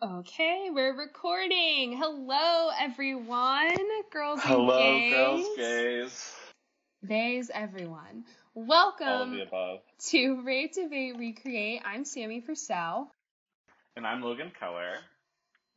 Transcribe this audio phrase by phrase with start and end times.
[0.00, 1.96] Okay, we're recording.
[1.96, 3.74] Hello, everyone,
[4.12, 5.12] girls Hello, and gays.
[5.12, 6.34] girls, gays.
[7.04, 8.24] Theys, everyone.
[8.54, 9.40] Welcome
[10.10, 11.82] to Rate Debate Recreate.
[11.84, 13.10] I'm Sammy Purcell,
[13.96, 14.98] And I'm Logan Keller.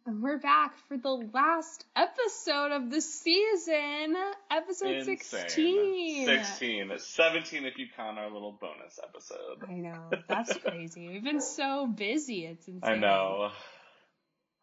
[0.05, 4.15] and we're back for the last episode of the season,
[4.51, 5.17] episode Insane.
[5.17, 6.25] 16.
[6.27, 6.91] 16.
[6.99, 9.63] 17 if you count our little bonus episode.
[9.67, 11.07] I know, that's crazy.
[11.07, 12.81] We've been so busy, it's insane.
[12.83, 13.49] I know.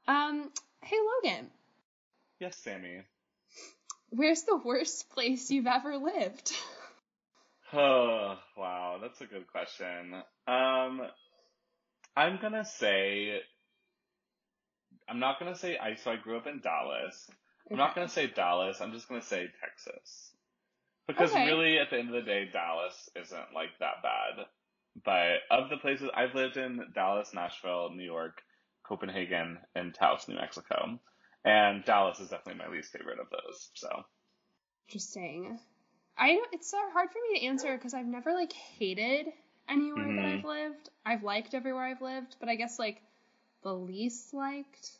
[0.09, 0.50] Um,
[0.82, 1.50] hey Logan,
[2.40, 3.03] Yes, Sammy.
[4.11, 6.53] where's the worst place you've ever lived?
[7.72, 8.99] Oh, wow.
[9.02, 10.14] That's a good question.
[10.46, 11.02] Um,
[12.16, 13.40] I'm gonna say,
[15.08, 17.29] I'm not gonna say, I, so I grew up in Dallas.
[17.71, 18.80] I'm not gonna say Dallas.
[18.80, 20.32] I'm just gonna say Texas.
[21.07, 21.44] Because Okay.
[21.46, 24.46] really, at the end of the day, Dallas isn't like that bad.
[25.04, 28.40] But of the places I've lived in, Dallas, Nashville, New York,
[28.89, 30.99] Copenhagen, and Taos, New Mexico.
[31.45, 33.70] And Dallas is definitely my least favorite of those.
[33.75, 33.89] So,
[34.89, 35.58] Interesting.
[36.17, 39.27] I it's so hard for me to answer because I've never like hated
[39.69, 40.39] anywhere that Mhm.
[40.39, 40.91] I've lived.
[41.05, 43.00] I've liked everywhere I've lived, but I guess like
[43.62, 44.98] the least liked.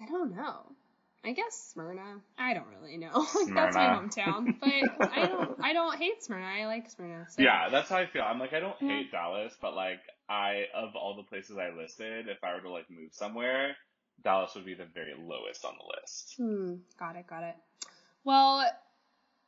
[0.00, 0.76] I don't know.
[1.24, 2.20] I guess Smyrna.
[2.38, 3.12] I don't really know.
[3.34, 5.58] like that's my hometown, but I don't.
[5.62, 6.44] I don't hate Smyrna.
[6.44, 7.26] I like Smyrna.
[7.30, 7.42] So.
[7.42, 8.22] yeah, that's how I feel.
[8.22, 8.88] I'm like, I don't Yeah.
[8.88, 12.70] hate Dallas, but like, I, of all the places I listed, if I were to
[12.70, 13.74] like move somewhere,
[14.22, 16.34] Dallas would be the very lowest on the list.
[16.36, 16.74] Hmm.
[16.98, 17.26] Got it.
[17.26, 17.56] Got it.
[18.24, 18.64] Well,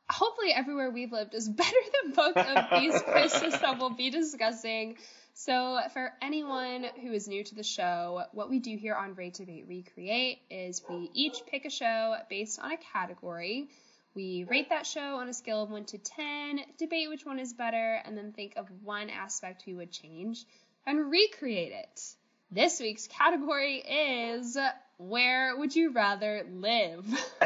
[0.09, 4.97] hopefully everywhere we've lived is better than both of these places that we'll be discussing.
[5.39, 9.35] So, for anyone who is new to the show, what we do here on Rate
[9.35, 13.69] Debate Recreate is we each pick a show based on a category.
[14.15, 17.53] We rate that show on a scale of 1 to 10, debate which one is
[17.53, 20.43] better, and then think of one aspect we would change
[20.87, 22.01] and recreate it.
[22.49, 24.57] This week's category is
[24.97, 27.05] Where Would You Rather Live?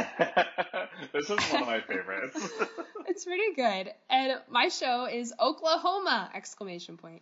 [1.12, 2.40] this is one of my favorites.
[3.08, 3.94] it's pretty good.
[4.10, 6.32] And my show is Oklahoma!
[6.34, 7.22] Exclamation point.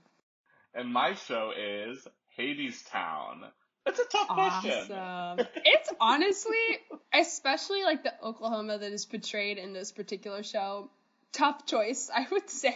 [0.74, 2.08] And my show is
[2.38, 3.42] Hadestown.
[3.86, 4.96] That's a tough question.
[4.96, 5.48] Awesome.
[5.66, 6.56] it's honestly,
[7.14, 10.90] especially like the Oklahoma that is portrayed in this particular show,
[11.34, 12.76] tough choice, I would say.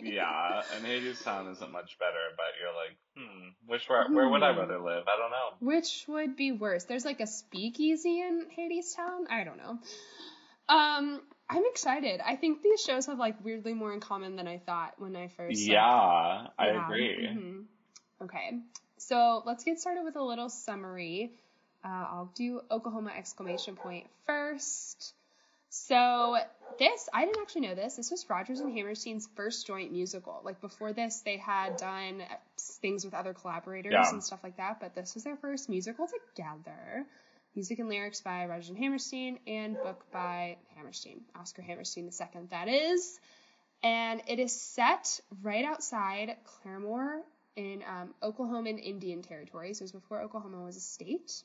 [0.00, 4.52] Yeah, and Hadestown isn't much better, but you're like, hmm, which where, where would I
[4.52, 4.58] Hmm.
[4.60, 5.04] rather live?
[5.06, 5.56] I don't know.
[5.60, 6.84] Which would be worse?
[6.84, 9.24] There's like a speakeasy in Hadestown?
[9.30, 9.78] I don't know.
[10.68, 12.20] Um, I'm excited.
[12.24, 15.28] I think these shows have like weirdly more in common than I thought when I
[15.28, 16.84] first like, Yeah, I Yeah.
[16.86, 17.28] agree.
[17.28, 17.64] Mhm.
[18.22, 18.60] Okay,
[18.96, 21.32] so let's get started with a little summary.
[21.84, 25.12] Uh, I'll do Oklahoma exclamation point first.
[25.68, 26.38] So
[26.78, 27.96] this, I didn't actually know this.
[27.96, 30.40] This was Rodgers and Hammerstein's first joint musical.
[30.44, 32.22] Like before this, they had done
[32.80, 34.08] things with other collaborators Yeah.
[34.10, 37.04] and stuff like that, but this was their first musical together.
[37.54, 43.18] Music and lyrics by and Hammerstein and book by Hammerstein, Oscar Hammerstein II, that is
[43.84, 47.20] and it is set right outside Claremore
[47.54, 49.74] in um, Oklahoma and Indian Territory.
[49.74, 51.42] So it was before Oklahoma was a state.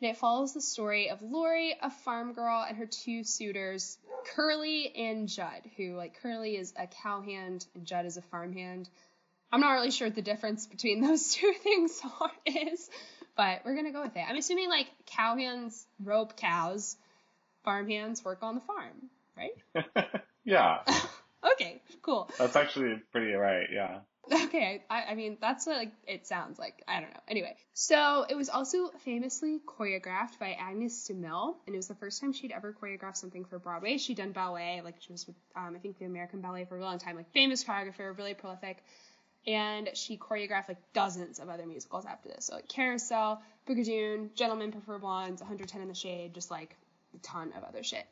[0.00, 3.98] And it follows the story of Lori, a farm girl, and her two suitors,
[4.34, 8.88] Curly and Judd, who, like, Curly is a cowhand and Judd is a farmhand.
[9.52, 12.00] I'm not really sure what the difference between those two things
[12.46, 12.88] is,
[13.36, 14.24] but we're gonna go with it.
[14.28, 16.96] I'm assuming, like, cowhands rope cows,
[17.64, 20.22] farmhands work on the farm, right?
[20.44, 20.78] yeah,
[21.52, 22.30] Okay, cool.
[22.38, 23.66] that's actually pretty right.
[23.72, 24.00] Yeah.
[24.30, 26.80] Okay, I, I mean, that's what like, it sounds like.
[26.86, 27.20] I don't know.
[27.26, 32.20] Anyway, so it was also famously choreographed by Agnes DeMille, and it was the first
[32.20, 33.98] time she'd ever choreographed something for Broadway.
[33.98, 36.80] She'd done ballet, like she was with, um, I think, the American Ballet for a
[36.80, 38.84] long time, like famous choreographer, really prolific.
[39.46, 42.46] And she choreographed like dozens of other musicals after this.
[42.46, 46.76] So like Carousel, Brigadoon, Gentlemen Prefer Blondes, 110 in the Shade, just like
[47.14, 48.06] a ton of other shit.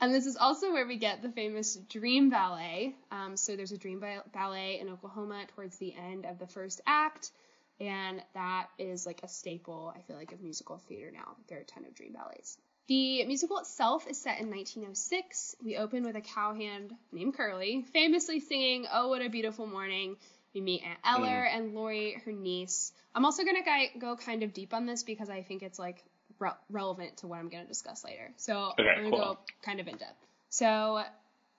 [0.00, 2.96] And this is also where we get the famous Dream Ballet.
[3.12, 4.02] Um, so there's a Dream
[4.32, 7.30] Ballet in Oklahoma towards the end of the first act,
[7.78, 11.36] and that is like a staple, I feel like, of musical theater now.
[11.46, 12.58] There are a ton of Dream Ballets.
[12.88, 15.54] The musical itself is set in 1906.
[15.64, 20.16] We open with a cowhand named Curly, famously singing "Oh What a Beautiful Morning."
[20.54, 21.56] We meet Aunt Eller mm-hmm.
[21.56, 22.92] and Lori, her niece.
[23.14, 23.60] I'm also gonna
[23.98, 26.02] go kind of deep on this because I think it's like
[26.38, 28.30] re- relevant to what I'm gonna discuss later.
[28.36, 29.34] So Okay, I'm gonna cool.
[29.34, 30.26] go kind of in depth.
[30.50, 31.02] So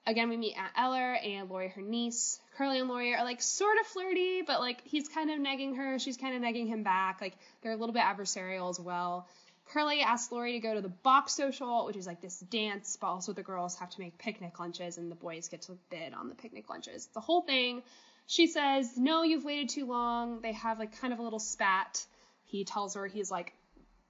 [0.05, 2.39] again, we meet Aunt Eller and Lori, her niece.
[2.57, 5.99] Curly and Lori are like sort of flirty, but like he's kind of negging her,
[5.99, 7.19] she's kind of negging him back.
[7.21, 9.27] Like they're a little bit adversarial as well.
[9.69, 13.07] Curly asks Lori to go to the box social, which is like this dance, but
[13.07, 16.27] also the girls have to make picnic lunches and the boys get to bid on
[16.27, 17.07] the picnic lunches.
[17.13, 17.81] The whole thing.
[18.25, 20.41] She says, No, you've waited too long.
[20.41, 22.05] They have like kind of a little spat.
[22.45, 23.53] He tells her he's like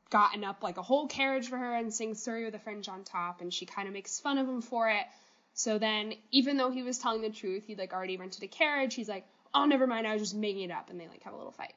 [0.10, 3.04] gotten up like a whole carriage for her and sings Surrey with a fringe on
[3.04, 5.06] top, and she kind of makes fun of him for it.
[5.56, 8.96] So then, even though he was telling the truth, he'd like already rented a carriage.
[8.96, 11.34] He's like, "Oh, never mind, I was just making it up," and they like have
[11.34, 11.74] a little fight.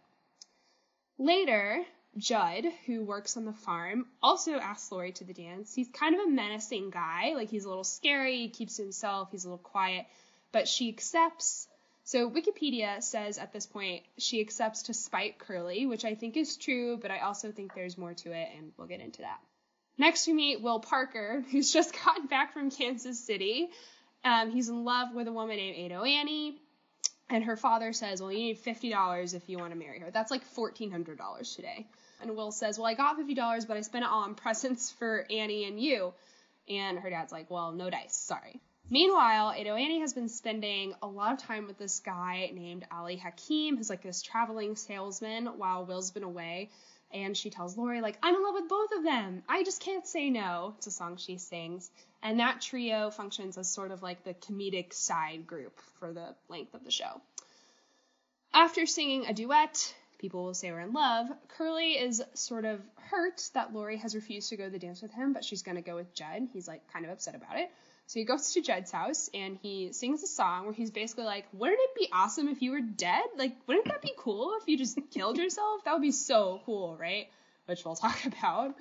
[1.19, 1.85] Later,
[2.19, 5.75] Judd, who works on the farm, also asks Laurie to the dance.
[5.75, 9.31] He's kind of a menacing guy, like he's a little scary, he keeps to himself,
[9.31, 10.07] he's a little quiet,
[10.53, 11.69] but she accepts.
[12.07, 16.57] So Wikipedia says at this point she accepts to spite Curly, which I think is
[16.57, 19.41] true, but I also think there's more to it, and we'll get into that.
[19.99, 23.71] Next, we meet Will Parker, who's just gotten back from Kansas City.
[24.25, 26.61] Um, he's in love with a woman named Ado Annie,
[27.29, 30.13] and her father says, Well, you need $50 if you want to marry her.
[30.13, 31.89] That's like $1,400 today.
[32.23, 35.27] And Will says, Well, I got $50, but I spent it all on presents for
[35.29, 36.13] Annie and you.
[36.69, 38.61] And her dad's like, Well, no dice, sorry.
[38.89, 43.17] Meanwhile, Ado Annie has been spending a lot of time with this guy named Ali
[43.17, 46.71] Hakim, who's like this traveling salesman while Will's been away.
[47.13, 49.43] And she tells Laurie, like, I'm in love with both of them.
[49.49, 50.75] I just can't say no.
[50.79, 51.91] It's a song she sings.
[52.23, 56.75] And that trio functions as sort of like the comedic side group for the length
[56.75, 57.21] of the show.
[58.53, 61.29] After singing a duet, people will say we're in love.
[61.49, 65.13] Curly is sort of hurt that Laurie has refused to go to the dance with
[65.13, 66.49] him, but she's gonna go with Judd.
[66.53, 67.71] He's like kind of upset about it.
[68.07, 71.47] So he goes to Judd's house and he sings a song where he's basically like,
[71.53, 73.25] Wouldn't it be awesome if you were dead?
[73.37, 75.85] Like, wouldn't that be cool if you just killed yourself?
[75.85, 77.29] That would be so cool, right?
[77.67, 78.77] Which we'll talk about.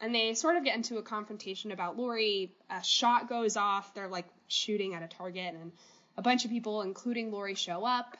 [0.00, 2.52] And they sort of get into a confrontation about Lori.
[2.68, 3.94] A shot goes off.
[3.94, 5.70] They're like shooting at a target, and
[6.16, 8.16] a bunch of people, including Lori, show up.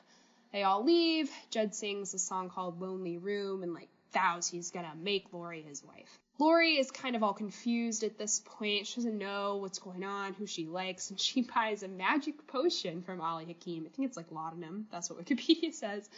[0.52, 1.30] They all leave.
[1.50, 5.82] Judd sings a song called Lonely Room and like vows he's gonna make Lori his
[5.82, 6.20] wife.
[6.38, 8.86] Laurie is kind of all confused at this point.
[8.86, 13.02] She doesn't know what's going on, who she likes, and she buys a magic potion
[13.02, 13.84] from Ali Hakim.
[13.86, 14.86] I think it's like laudanum.
[14.90, 16.08] That's what Wikipedia says.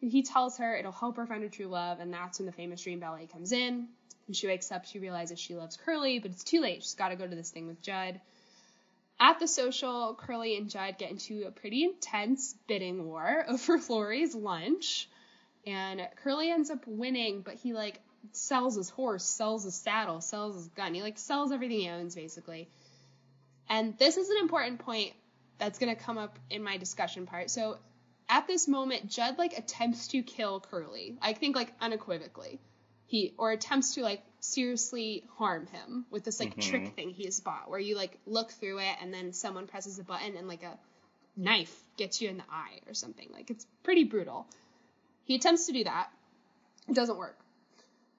[0.00, 2.82] He tells her it'll help her find her true love, and that's when the famous
[2.82, 3.88] dream ballet comes in.
[4.28, 6.82] When she wakes up, she realizes she loves Curly, but it's too late.
[6.82, 8.20] She's got to go to this thing with Judd.
[9.18, 14.34] At the social, Curly and Judd get into a pretty intense bidding war over Lori's
[14.34, 15.08] lunch.
[15.66, 18.00] And Curly ends up winning, but he like
[18.32, 20.94] sells his horse, sells his saddle, sells his gun.
[20.94, 22.68] He like sells everything he owns basically.
[23.68, 25.12] And this is an important point
[25.58, 27.50] that's gonna come up in my discussion part.
[27.50, 27.78] So
[28.28, 31.16] at this moment, Judd like attempts to kill Curly.
[31.20, 32.60] I think like unequivocally.
[33.06, 36.62] He or attempts to like seriously harm him with this like Mhm.
[36.62, 39.98] trick thing he has bought where you like look through it and then someone presses
[39.98, 40.78] a button and like a
[41.36, 43.28] knife gets you in the eye or something.
[43.32, 44.46] Like it's pretty brutal.
[45.24, 46.10] He attempts to do that.
[46.88, 47.38] It doesn't work.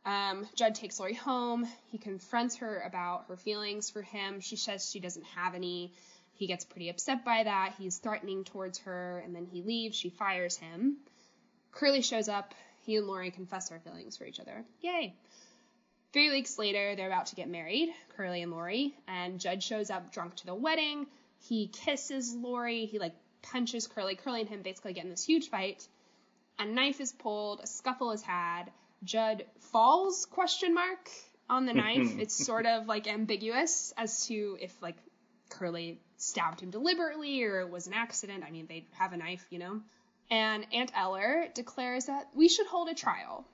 [0.06, 1.68] Um, Judd takes Lori home.
[1.92, 4.40] He confronts her about her feelings for him.
[4.40, 5.94] She says she doesn't have any.
[6.34, 7.75] He gets pretty upset by that.
[7.78, 9.98] He's threatening towards her, and then he leaves.
[9.98, 10.98] She fires him.
[11.72, 12.54] Curly shows up.
[12.86, 14.63] He and Lori confess their feelings for each other.
[14.81, 15.16] Yay!
[16.12, 20.12] Three weeks later, they're about to get married, Curly and Lori, and Judd shows up
[20.12, 21.06] drunk to the wedding.
[21.38, 22.86] He kisses Lori.
[22.86, 23.13] He like
[23.44, 24.16] punches Curly.
[24.16, 25.88] Curly and him basically get in this huge fight.
[26.57, 27.60] A knife is pulled.
[27.60, 28.72] A scuffle is had.
[29.04, 30.25] Judd falls?
[30.25, 31.10] Question mark
[31.50, 32.16] on the knife.
[32.19, 34.98] it's sort of like ambiguous as to if like
[35.50, 38.44] Curly stabbed him deliberately or it was an accident.
[38.46, 39.81] I mean, they have a knife, you know.
[40.31, 43.46] And Aunt Eller declares that we should hold a trial.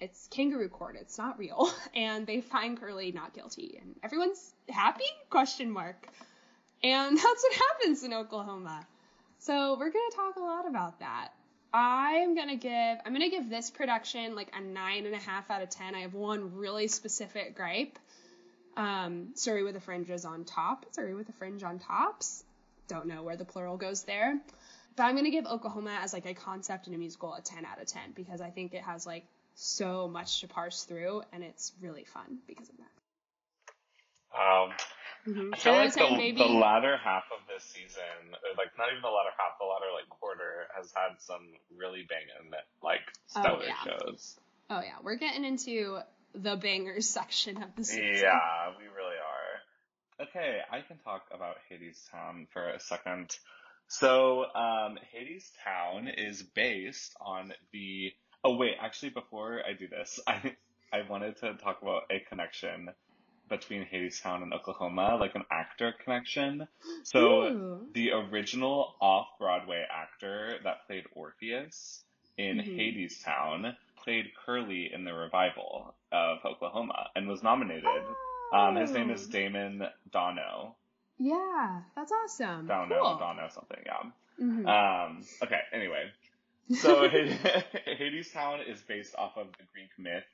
[0.00, 0.96] It's kangaroo court.
[1.00, 1.70] It's not real.
[1.94, 5.04] And they find Curly not guilty, and everyone's happy?
[5.28, 6.08] Question mark.
[6.82, 8.86] And that's what happens in Oklahoma.
[9.38, 11.30] So we're gonna talk a lot about that.
[11.72, 15.62] I'm gonna give I'm gonna give this production like a nine and a half out
[15.62, 15.94] of ten.
[15.94, 17.98] I have one really specific gripe.
[18.76, 20.86] Um, Surrey with the fringes on top.
[20.92, 22.44] Surrey with the fringe on tops.
[22.88, 24.40] Don't know where the plural goes there.
[24.96, 27.80] But I'm gonna give Oklahoma as like a concept and a musical a 10 out
[27.80, 29.24] of 10 because I think it has like
[29.54, 34.40] so much to parse through and it's really fun because of that.
[34.40, 34.70] Um,
[35.26, 35.54] Mm-hmm.
[35.54, 36.38] I feel 10 like the, baby.
[36.38, 39.92] the latter half of this season, or like not even the latter half, the latter
[39.94, 41.46] like quarter, has had some
[41.76, 43.00] really banging like
[43.36, 43.84] Oh, stellar yeah.
[43.84, 44.38] shows.
[44.70, 45.98] Oh yeah, we're getting into
[46.34, 48.22] the bangers section of the season.
[48.22, 50.26] Yeah, we really are.
[50.26, 53.36] Okay, I can talk about Hades Town for a second.
[53.88, 58.12] So, um, Hades Town is based on the.
[58.44, 60.56] Oh wait, actually, before I do this, I
[60.92, 62.88] I wanted to talk about a connection
[63.50, 66.66] between Hadestown and Oklahoma, like an actor connection.
[67.02, 67.86] So Ooh.
[67.92, 72.02] the original off-Broadway actor that played Orpheus
[72.38, 72.76] in Mhm.
[72.78, 78.02] Hadestown played Curly in the revival of Oklahoma and was nominated.
[78.52, 79.32] Um, his name is Oh.
[79.32, 80.74] Damon Daunno.
[81.18, 82.66] Yeah, that's awesome.
[82.66, 83.18] Daunno, cool.
[83.18, 84.10] Daunno something, yeah.
[84.40, 84.66] Mhm.
[84.66, 86.10] Um, okay, anyway.
[86.80, 90.24] So Hadestown is based off of the Greek myth,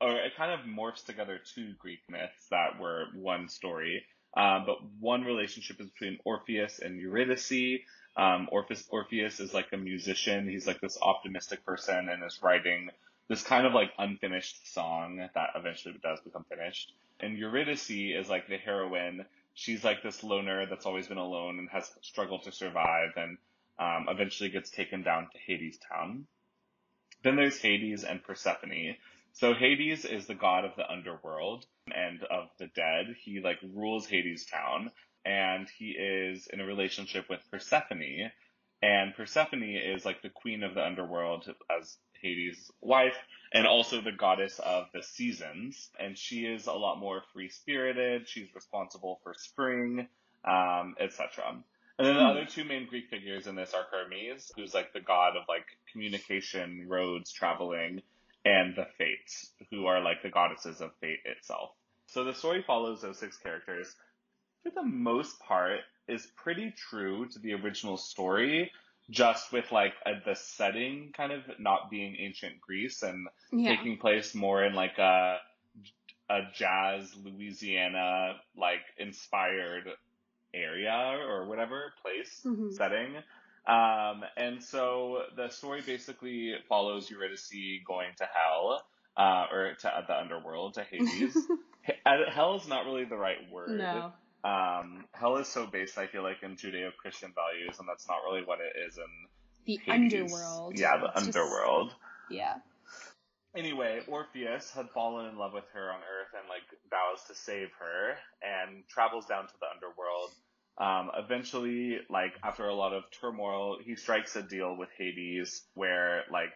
[0.00, 4.04] or it kind of morphs together two Greek myths that were one story.
[4.36, 7.80] Um, but one relationship is between Orpheus and Eurydice.
[8.16, 10.48] Um, Orpheus, Orpheus is like a musician.
[10.48, 12.90] He's like this optimistic person and is writing
[13.30, 16.92] this kind of like unfinished song that eventually does become finished.
[17.20, 19.24] And Eurydice is like the heroine.
[19.54, 23.38] She's like this loner that's always been alone and has struggled to survive and
[23.78, 26.24] um, eventually gets taken down to Hadestown.
[27.22, 28.96] Then there's Hades and Persephone.
[29.32, 33.16] So Hades is the god of the underworld and of the dead.
[33.22, 34.90] He like rules Hadestown
[35.24, 38.30] and he is in a relationship with Persephone.
[38.82, 43.16] And Persephone is like the queen of the underworld as Hades' wife
[43.52, 45.90] and also the goddess of the seasons.
[45.98, 48.28] And she is a lot more free spirited.
[48.28, 50.08] She's responsible for spring,
[50.44, 51.62] um, etc.
[51.98, 55.02] And then the other two main Greek figures in this are Hermes, who's like the
[55.02, 58.00] god of like communication, roads, traveling,
[58.44, 61.70] and the Fates, who are like the goddesses of fate itself.
[62.06, 63.94] So the story follows those six characters.
[64.62, 68.72] For the most part, is pretty true to the original story,
[69.10, 73.76] just with like a, the setting kind of not being ancient Greece and Yeah.
[73.76, 75.38] taking place more in like a
[76.30, 79.88] a jazz Louisiana like inspired
[80.54, 82.70] area or whatever place Mhm.
[82.70, 83.22] setting.
[83.66, 87.52] Um, and so the story basically follows Eurydice
[87.86, 88.82] going to hell,
[89.16, 91.36] uh, or to the underworld, to Hades.
[92.32, 93.70] Hell is not really the right word.
[93.78, 94.12] no.
[94.42, 98.42] Um, hell is so based, I feel like, in Judeo-Christian values, and that's not really
[98.44, 99.04] what it is in
[99.66, 100.32] The Hades.
[100.32, 100.78] underworld.
[100.78, 101.94] Yeah, the It's just- underworld.
[102.30, 102.54] yeah.
[103.56, 107.68] Anyway, Orpheus had fallen in love with her on Earth and like vows to save
[107.80, 110.30] her and travels down to the underworld.
[110.80, 116.24] Um, eventually, like after a lot of turmoil, he strikes a deal with Hades where
[116.32, 116.54] like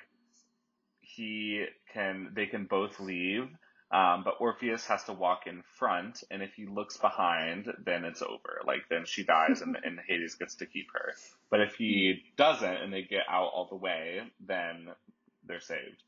[1.02, 3.50] he can they can both leave,
[3.90, 8.22] um, but Orpheus has to walk in front, and if he looks behind, then it's
[8.22, 8.62] over.
[8.66, 11.12] Like then she dies, and, and Hades gets to keep her.
[11.50, 14.88] But if he doesn't, and they get out all the way, then
[15.46, 16.02] they're saved.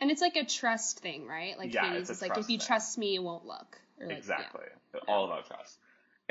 [0.00, 1.56] And it's like a trust thing, right?
[1.56, 2.66] Like Yeah, Hades is like, if you thing.
[2.66, 3.78] trust me, you won't look.
[4.00, 4.64] Or like, exactly.
[5.06, 5.78] All about trust.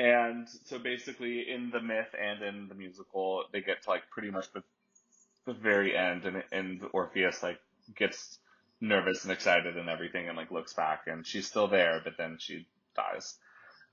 [0.02, 4.32] And so basically, in the myth and in the musical, they get to like pretty
[4.32, 4.64] much the,
[5.46, 7.60] the very end, and and Orpheus like
[7.94, 8.40] gets
[8.80, 12.38] nervous and excited and everything, and like looks back, and she's still there, but then
[12.40, 12.66] she
[12.96, 13.38] dies.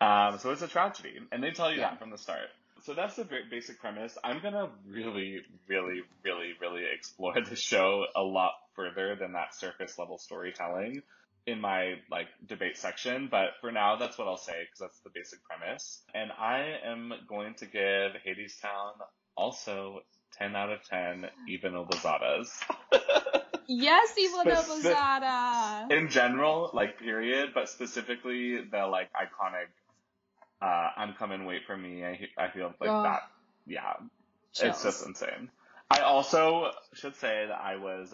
[0.01, 1.91] Um, so it's a tragedy, and they tell you Yeah.
[1.91, 2.47] that from the start.
[2.81, 4.17] So that's the basic premise.
[4.23, 9.99] I'm gonna really, really, really, really explore the show a lot further than that surface
[9.99, 11.03] level storytelling
[11.45, 15.09] in my like debate section, but for now that's what I'll say because that's the
[15.13, 16.01] basic premise.
[16.13, 18.93] And I am going to give Hadestown
[19.35, 20.01] also
[20.37, 22.51] 10 out of 10 Eva Noblezada's.
[23.71, 25.91] Yes, Evil Speci- Noblezada.
[25.91, 29.67] in general, like period, but specifically the like iconic
[30.59, 32.03] uh I'm coming wait for me.
[32.03, 33.03] I I feel like Ugh.
[33.03, 33.21] that
[33.67, 33.93] yeah,
[34.59, 35.51] it's just insane.
[35.91, 38.13] I also should say that I was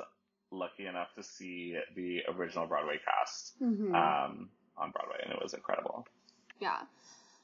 [0.52, 3.94] lucky enough to see the original Broadway cast Mhm.
[3.96, 6.08] um, on Broadway, and it was incredible.
[6.60, 6.82] Yeah.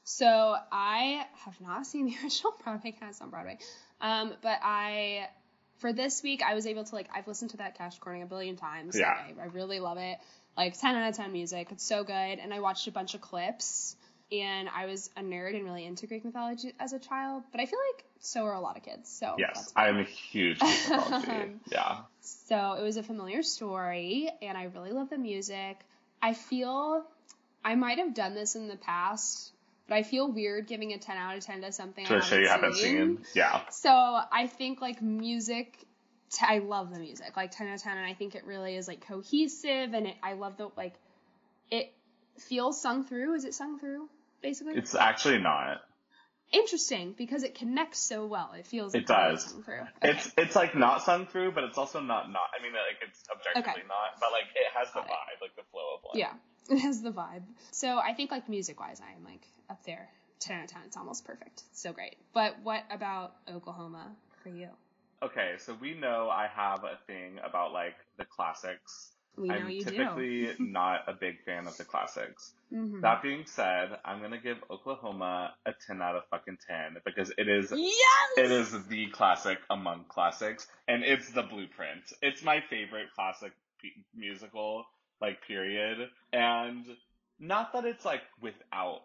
[0.04, 0.26] So
[0.72, 3.58] I have not seen the original Broadway cast on Broadway,
[4.00, 5.28] um, but I
[5.78, 8.26] for this week I was able to like I've listened to that Cast Recording a
[8.26, 8.96] billion times.
[8.98, 9.10] Yeah.
[9.10, 10.18] I, I really love it.
[10.56, 11.68] Like ten out of ten music.
[11.70, 12.12] It's so good.
[12.38, 13.96] And I watched a bunch of clips.
[14.32, 17.66] And I was a nerd and really into Greek mythology as a child, but I
[17.66, 19.10] feel like so are a lot of kids.
[19.10, 21.52] So Yes, I am a huge Greek mythology.
[21.70, 25.78] yeah, So it was a familiar story, and I really love the music.
[26.22, 27.04] I feel
[27.64, 29.52] I might have done this in the past,
[29.86, 32.38] but I feel weird giving a 10 out of 10 to something to I show
[32.38, 32.96] you haven't seen.
[32.96, 33.18] seen.
[33.34, 35.76] Yeah, So I think like music,
[36.30, 38.76] t- I love the music, like 10 out of 10, and I think it really
[38.76, 40.94] is like cohesive, and it, I love the like
[41.70, 41.92] it
[42.38, 43.34] feels sung through.
[43.34, 44.08] Is it sung through?
[44.42, 45.78] Basically, it's actually not.
[46.52, 48.52] interesting because it connects so well.
[48.58, 49.44] It feels like It does.
[49.44, 49.80] sung through.
[50.02, 52.42] It's it's like not sung through, but it's also not not.
[52.58, 53.88] I mean, like it's objectively Okay.
[53.88, 55.06] not, but like it has the it.
[55.06, 56.18] vibe, like the flow of one.
[56.18, 56.32] Yeah,
[56.70, 57.44] it has the vibe.
[57.70, 60.08] So I think like music wise, I am like up there.
[60.40, 60.82] 10 out of 10.
[60.86, 61.62] It's almost perfect.
[61.72, 62.16] So great.
[62.34, 64.10] But what about Oklahoma
[64.42, 64.68] for you?
[65.22, 69.12] Okay, so we know I have a thing about like the classics.
[69.36, 72.52] We know I'm you typically not a big fan of the classics.
[72.70, 72.76] do.
[72.78, 73.02] Mhm.
[73.02, 77.48] That being said, I'm gonna give Oklahoma a 10 out of fucking 10 because it
[77.48, 78.38] is Yes!
[78.38, 82.04] it is the classic among classics, and it's the blueprint.
[82.22, 84.84] It's my favorite classic p- musical,
[85.20, 85.98] like period.
[86.32, 86.86] And
[87.38, 89.00] not that it's like without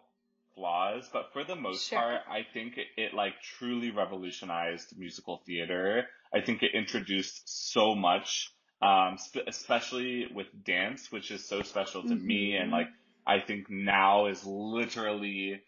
[0.54, 1.98] flaws, but for the most Sure.
[1.98, 6.04] part, I think it, it like truly revolutionized musical theater.
[6.34, 12.02] I think it introduced so much, um, sp- especially with dance, which is so special
[12.02, 12.62] to me, Mhm.
[12.62, 12.88] and like
[13.26, 15.60] I think now is literally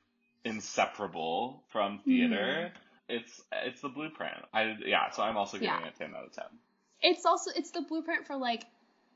[0.45, 2.73] inseparable from theater.
[3.09, 4.37] It's it's the blueprint.
[4.53, 5.89] I yeah, so I'm also giving Yeah.
[5.89, 6.47] it ten out of ten.
[7.03, 8.65] It's also it's the blueprint for like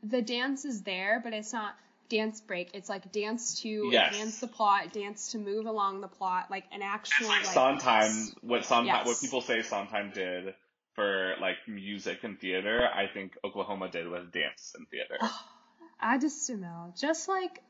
[0.03, 1.75] the dance is there, but it's not
[2.09, 2.71] dance break.
[2.75, 4.13] It's like dance to Yes.
[4.13, 8.65] advance the plot, dance to move along the plot, like an actual like Sondheim, what
[8.65, 10.55] Sondheim, what people say Sondheim did
[10.95, 15.19] for like music and theater, I think Oklahoma did with dance and theater.
[16.01, 17.63] I just Stamel, just like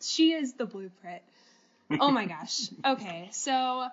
[0.00, 1.22] she is the blueprint.
[2.00, 2.68] Oh my gosh.
[2.84, 3.86] Okay, so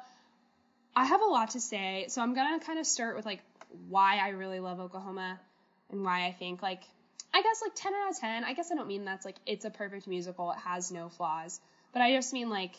[0.95, 2.05] I have a lot to say.
[2.09, 3.41] So I'm gonna kind of start with like
[3.89, 5.39] why I really love Oklahoma
[5.91, 6.81] and why I think like
[7.33, 8.43] I guess like 10 out of 10.
[8.43, 10.51] I guess I don't mean that's like it's a perfect musical.
[10.51, 11.59] It has no flaws,
[11.91, 12.75] but I just mean like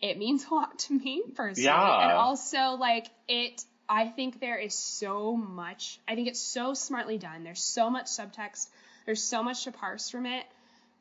[0.00, 2.02] it means a lot to me personally, Yeah.
[2.02, 3.62] and also like it.
[3.88, 5.98] I think there is so much.
[6.08, 7.44] I think it's so smartly done.
[7.44, 8.68] There's so much subtext.
[9.04, 10.44] There's so much to parse from it.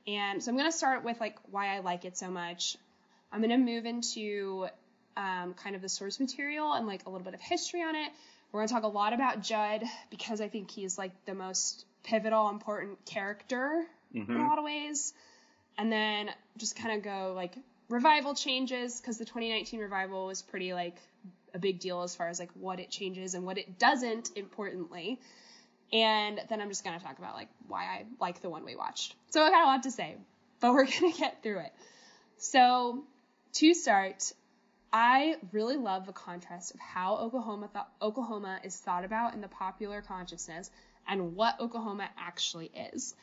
[0.08, 2.78] And so I'm going to start with like why I like it so much.
[3.32, 4.68] I'm going to move into
[5.18, 8.12] um, kind of the source material and like a little bit of history on it.
[8.52, 11.86] We're going to talk a lot about Judd because I think he's like the most
[12.04, 13.84] pivotal, important character
[14.30, 15.14] in a lot of ways.
[15.78, 17.56] And then just kind of go like
[17.90, 20.96] revival changes because the 2019 revival was pretty like
[21.56, 25.20] a big deal as far as like what it changes and what it doesn't, importantly.
[25.92, 28.76] And then I'm just going to talk about like why I like the one we
[28.76, 29.16] watched.
[29.30, 30.18] So I got a lot to say,
[30.60, 31.74] but we're going to get through it.
[32.38, 33.06] So
[33.54, 34.34] to start,
[34.92, 39.48] I really love the contrast of how Oklahoma th- Oklahoma is thought about in the
[39.48, 40.70] popular consciousness
[41.08, 43.16] and what Oklahoma actually is.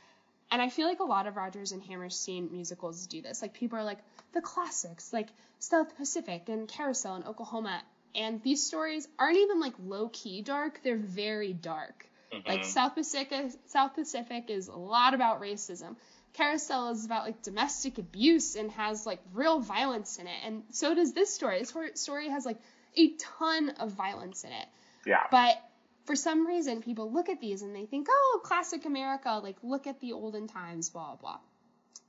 [0.51, 3.41] And I feel like a lot of Rodgers and Hammerstein musicals do this.
[3.43, 4.01] Like people are like
[4.33, 7.83] the classics, like South Pacific and Carousel and Oklahoma.
[8.15, 12.07] And these stories aren't even like low key dark, they're very dark.
[12.47, 12.65] Like Mhm.
[12.65, 15.97] South Pacific South Pacific is a lot about racism.
[16.33, 20.37] Carousel is about like domestic abuse and has like real violence in it.
[20.45, 21.59] And so does this story.
[21.59, 22.57] This story has like
[22.97, 24.67] a ton of violence in it.
[25.05, 25.27] Yeah.
[25.31, 25.63] But
[26.07, 29.87] for some reason, people look at these and they think, oh, classic America, like look
[29.87, 31.39] at the olden times, blah, blah.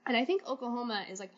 [0.06, 1.32] And I think Oklahoma is like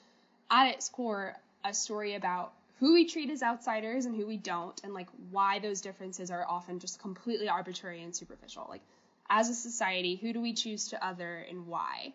[0.50, 4.80] at its core a story about who we treat as outsiders and who we don't,
[4.84, 8.66] and like why those differences are often just completely arbitrary and superficial.
[8.70, 8.82] Like,
[9.30, 12.14] as a society, who do we choose to other and why?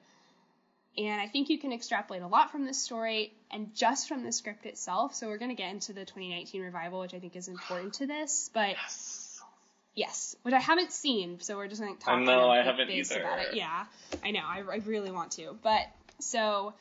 [0.99, 4.33] And I think you can extrapolate a lot from this story and just from the
[4.33, 5.15] script itself.
[5.15, 8.07] So we're going to get into the 2019 revival, which I think is important to
[8.07, 8.51] this.
[8.53, 9.31] But Yes.
[9.95, 12.17] Yes, which I haven't seen, so we're just going to talk.
[12.17, 13.21] I know, I haven't either.
[13.21, 13.55] About it.
[13.55, 13.85] Yeah,
[14.23, 14.43] I know.
[14.47, 15.83] I, I really want to, but
[16.21, 16.75] so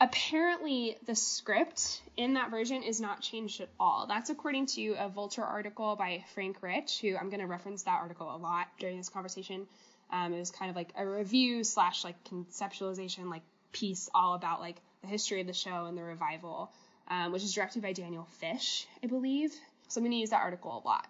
[0.00, 4.06] apparently the script in that version is not changed at all.
[4.06, 7.98] That's according to a Vulture article by Frank Rich, who I'm going to reference that
[8.00, 9.66] article a lot during this conversation.
[10.10, 14.60] Um, it was kind of like a review slash like conceptualization like piece all about
[14.60, 16.70] like the history of the show and the revival,
[17.08, 19.52] um, which is directed by Daniel Fish, I believe.
[19.88, 21.06] So I'm going to use that article a lot.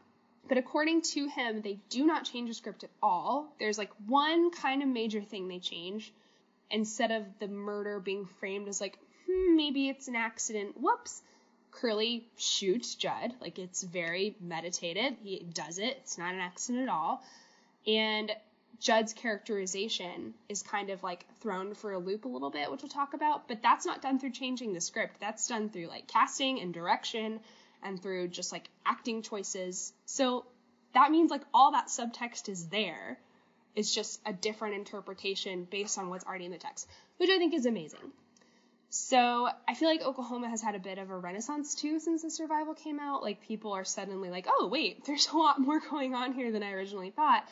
[0.49, 3.53] But according to him, they do not change the script at all.
[3.59, 6.12] There's like one kind of major thing they change.
[6.70, 10.81] Instead of the murder being framed as like, hmm, maybe it's an accident.
[10.81, 11.22] Whoops.
[11.70, 13.35] Curly shoots Judd.
[13.40, 15.16] Like it's very meditated.
[15.22, 15.98] He does it.
[16.00, 17.22] It's not an accident at all.
[17.87, 18.33] And
[18.81, 22.90] Judd's characterization is kind of like thrown for a loop a little bit, which we'll
[22.90, 23.48] talk about.
[23.48, 25.20] But that's not done through changing the script.
[25.20, 27.40] That's done through like casting and direction
[27.83, 29.92] and through just like acting choices.
[30.07, 30.44] So
[30.94, 33.18] that means like all that subtext is there.
[33.77, 37.55] It's just a different interpretation based on what's already in the text, which I think
[37.55, 38.12] is amazing.
[38.89, 42.31] So I feel like Oklahoma has had a bit of a renaissance too since the
[42.31, 43.23] survival came out.
[43.23, 46.62] Like people are suddenly like, oh wait, there's a lot more going on here than
[46.62, 47.45] I originally thought.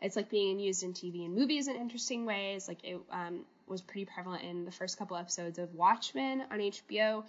[0.00, 2.68] It's like being used in TV and movies in interesting ways.
[2.68, 7.24] Like it um, was pretty prevalent in the first couple episodes of Watchmen on HBO.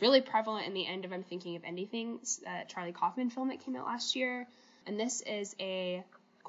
[0.00, 3.48] Really prevalent in the end of I'm Thinking of Ending Things, uh, Charlie Kaufman film
[3.48, 4.46] that came out last year.
[4.86, 6.02] And this is a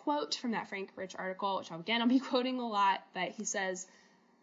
[0.03, 3.45] quote from that Frank Rich article, which again I'll be quoting a lot, but he
[3.45, 3.87] says,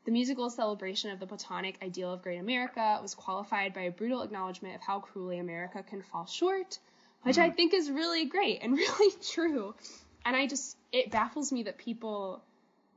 [0.05, 4.23] the musical celebration of the Platonic ideal of great America was qualified by a brutal
[4.23, 6.79] acknowledgement of how cruelly America can fall short,
[7.23, 7.57] which I mm-hmm.
[7.57, 9.75] think is really great and really true.
[10.25, 12.43] And I just, it baffles me that people,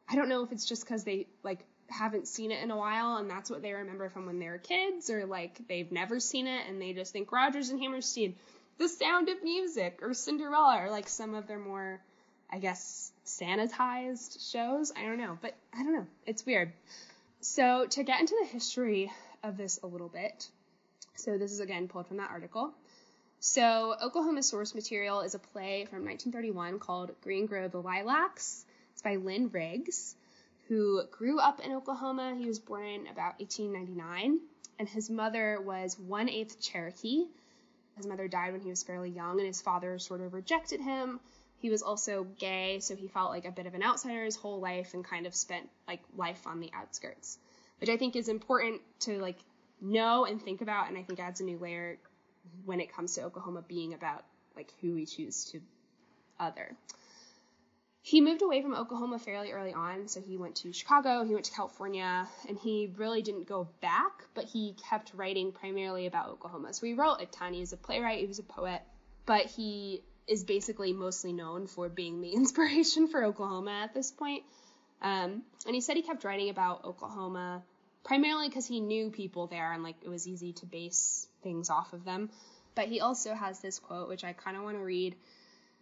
[0.07, 3.17] I don't know if it's just because they, like, haven't seen it in a while
[3.17, 6.47] and that's what they remember from when they were kids, or, like, they've never seen
[6.47, 8.35] it and they just think Rodgers and Hammerstein,
[8.77, 11.99] The Sound of Music, or Cinderella, or, like, some of their more,
[12.49, 14.91] I guess, sanitized shows.
[14.95, 16.07] I don't know, but I don't know.
[16.25, 16.71] It's weird.
[17.41, 19.11] So, to get into the history
[19.43, 20.47] of this a little bit,
[21.15, 22.73] So this is again pulled from that article.
[23.39, 28.65] So Oklahoma source material is a play from 1931 called Green Grow the Lilacs.
[28.93, 30.15] It's by Lynn Riggs,
[30.67, 32.35] who grew up in Oklahoma.
[32.37, 34.39] He was born in about 1899,
[34.79, 37.25] and his mother was one eighth Cherokee.
[37.97, 41.19] His mother died when he was fairly young, and his father sort of rejected him.
[41.63, 44.59] He was also gay, so he felt like a bit of an outsider his whole
[44.59, 47.37] life and kind of spent like life on the outskirts,
[47.79, 49.37] which I think is important to like
[49.79, 51.99] know and think about, and I think adds a new layer
[52.65, 54.25] when it comes to Oklahoma being about
[54.57, 55.61] like who we choose to
[56.37, 56.75] other.
[58.01, 61.45] He moved away from Oklahoma fairly early on, so he went to Chicago, he went
[61.45, 66.73] to California, and he really didn't go back, but he kept writing primarily about Oklahoma.
[66.73, 67.53] So he wrote a ton.
[67.53, 68.81] He was a playwright, he was a poet,
[69.25, 74.43] but he is basically mostly known for being the inspiration for Oklahoma at this point.
[75.01, 77.61] Um, and he said he kept writing about Oklahoma
[78.03, 81.93] primarily because he knew people there and like it was easy to base things off
[81.93, 82.29] of them.
[82.75, 85.15] But he also has this quote, which I kind of want to read.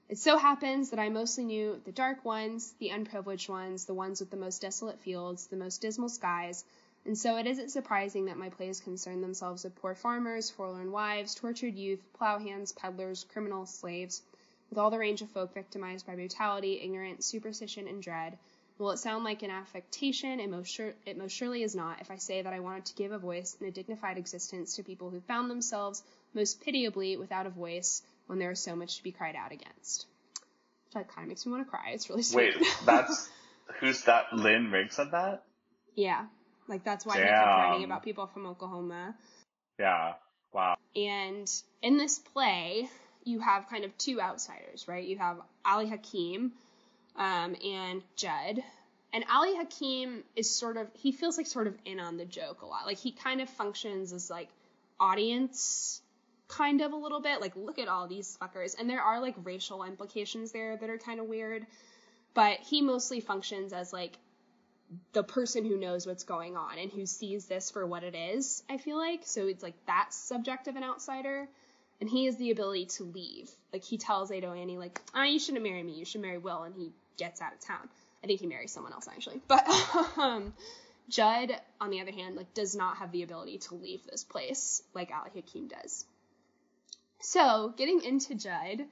[0.09, 4.19] It so happens that I mostly knew the dark ones, the unprivileged ones, the ones
[4.19, 6.65] with the most desolate fields, the most dismal skies,
[7.05, 11.33] and so it isn't surprising that my plays concern themselves with poor farmers, forlorn wives,
[11.33, 14.21] tortured youth, plow hands, peddlers, criminals, slaves,
[14.71, 18.39] with all the range of folk victimized by brutality, ignorance, superstition, and dread,
[18.81, 20.39] Will it sound like an affectation?
[20.39, 22.95] It most, sure, it most surely is not if I say that I wanted to
[22.95, 26.01] give a voice and a dignified existence to people who found themselves
[26.33, 30.07] most pitiably without a voice when there is so much to be cried out against.
[30.93, 31.91] Which kind of makes me want to cry.
[31.91, 32.55] It's really sweet.
[32.59, 33.29] Wait, that's
[33.79, 34.33] who's that?
[34.33, 35.43] Lynn Riggs said that.
[35.93, 36.25] Yeah,
[36.67, 37.25] like that's why Damn.
[37.25, 39.15] he kept writing about people from Oklahoma.
[39.77, 40.13] Yeah.
[40.53, 40.77] Wow.
[40.95, 41.47] And
[41.83, 42.89] in this play,
[43.23, 45.05] you have kind of two outsiders, right?
[45.05, 46.53] You have Ali Hakim,
[47.15, 48.63] um, and Judd.
[49.13, 52.61] And Ali Hakim is sort of, he feels like sort of in on the joke
[52.61, 52.85] a lot.
[52.85, 54.49] Like he kind of functions as like
[54.99, 56.01] audience
[56.47, 57.41] kind of a little bit.
[57.41, 58.75] Like, look at all these fuckers.
[58.79, 61.65] And there are like racial implications there that are kind of weird.
[62.33, 64.17] But he mostly functions as like
[65.13, 68.63] the person who knows what's going on and who sees this for what it is,
[68.69, 69.21] I feel like.
[69.25, 71.49] So it's like that subject of an outsider.
[72.01, 73.49] And he has the ability to leave.
[73.71, 76.39] Like he tells Ado Annie, like, ah, oh, you shouldn't marry me, you should marry
[76.39, 77.87] Will, and he gets out of town.
[78.23, 79.39] I think he marries someone else actually.
[79.47, 79.67] But
[80.17, 80.53] um,
[81.09, 84.81] Judd, on the other hand, like does not have the ability to leave this place
[84.93, 86.05] like Ali Hakim does.
[87.19, 88.85] So, getting into Judd,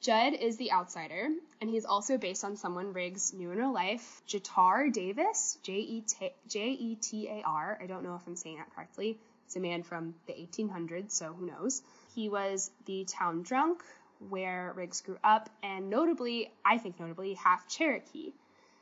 [0.00, 1.28] Judd is the outsider,
[1.60, 6.96] and he's also based on someone Riggs knew in real life, Jetar Davis, J E
[7.00, 7.78] T A R.
[7.82, 9.18] I don't know if I'm saying that correctly.
[9.46, 11.82] It's a man from the 1800s, so who knows.
[12.18, 13.84] He was the town drunk
[14.28, 18.32] where Riggs grew up, and notably, I think notably, half Cherokee.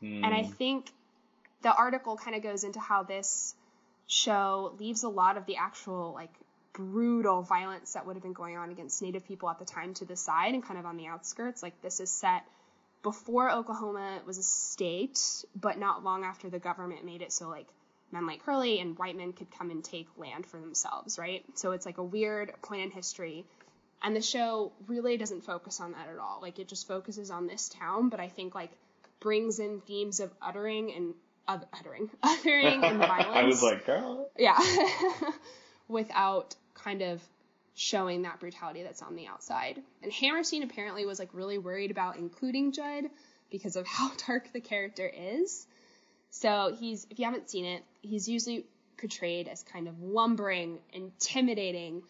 [0.02, 0.24] Mm.
[0.24, 0.90] And I think
[1.60, 3.54] the article kind of goes into how this
[4.06, 6.32] show leaves a lot of the actual like
[6.72, 10.06] brutal violence that would have been going on against Native people at the time to
[10.06, 11.62] the side and kind of on the outskirts.
[11.62, 12.42] Like this is set
[13.02, 17.66] before Oklahoma was a state, but not long after the government made it so like
[18.16, 21.44] men like Curly and white men could come and take land for themselves, right?
[21.54, 23.44] So it's like a weird point in history
[24.02, 26.38] and the show really doesn't focus on that at all.
[26.42, 28.70] Like it just focuses on this town, but I think like
[29.20, 31.14] brings in themes of uttering and
[31.48, 33.28] of uttering, uttering and violence.
[33.34, 34.28] I was like, girl.
[34.38, 34.58] Yeah.
[35.88, 37.22] Without kind of
[37.74, 39.80] showing that brutality that's on the outside.
[40.02, 43.04] And Hammerstein apparently was like really worried about including Judd
[43.50, 45.66] because of how dark the character is.
[46.30, 48.66] So he's, if you haven't seen it, he's usually
[48.98, 52.02] portrayed as kind of lumbering, intimidating,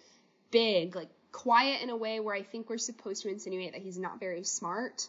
[0.51, 3.99] big, like quiet in a way where I think we're supposed to insinuate that he's
[3.99, 5.07] not very smart.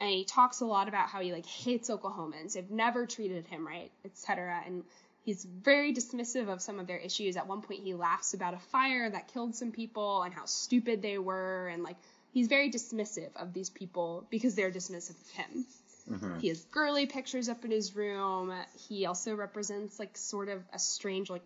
[0.00, 2.54] And he talks a lot about how he like hates Oklahomans.
[2.54, 4.60] They've never treated him right, etc.
[4.66, 4.84] And
[5.24, 7.36] he's very dismissive of some of their issues.
[7.36, 11.00] At one point, he laughs about a fire that killed some people and how stupid
[11.02, 11.96] they were, and like
[12.32, 15.64] he's very dismissive of these people because they're dismissive of him.
[16.10, 16.38] Mm-hmm.
[16.40, 18.52] He has girly pictures up in his room.
[18.88, 21.44] He also represents like sort of a strange like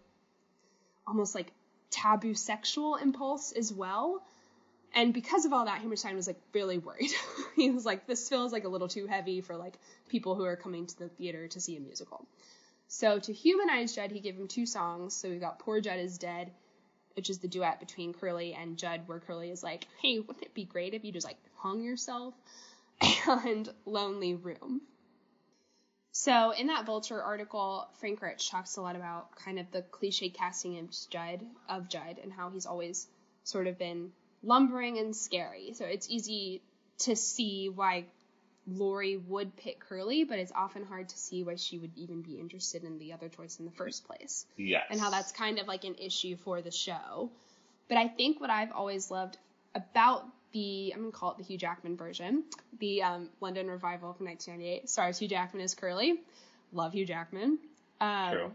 [1.06, 1.52] almost like
[1.90, 4.22] taboo sexual impulse as well.
[4.94, 7.10] And because of all that, Hammerstein was like really worried.
[7.56, 10.56] he was like, this feels like a little too heavy for like people who are
[10.56, 12.26] coming to the theater to see a musical.
[12.88, 15.14] So to humanize Judd, he gave him two songs.
[15.14, 16.50] So we got Poor Judd is Dead,
[17.16, 20.54] which is the duet between Curly and Judd, where Curly is like, hey, wouldn't it
[20.54, 22.34] be great if you just like hung yourself?
[23.00, 24.80] And Lonely Room.
[26.12, 30.30] So in that Vulture article, Frank Rich talks a lot about kind of the cliche
[30.30, 33.06] casting of Judd of Judd and how he's always
[33.44, 35.74] sort of been lumbering and scary.
[35.74, 36.62] So it's easy
[37.00, 38.06] to see why
[38.66, 42.34] Laurie would pick Curly, but it's often hard to see why she would even be
[42.34, 44.44] interested in the other choice in the first place.
[44.56, 44.84] Yes.
[44.90, 47.30] And how that's kind of like an issue for the show.
[47.88, 49.38] But I think what I've always loved
[49.74, 52.44] about the I'm gonna call it the Hugh Jackman version,
[52.78, 56.20] the um, London revival from 1998, stars Hugh Jackman as Curly.
[56.72, 57.58] Love Hugh Jackman.
[58.00, 58.52] Um, True.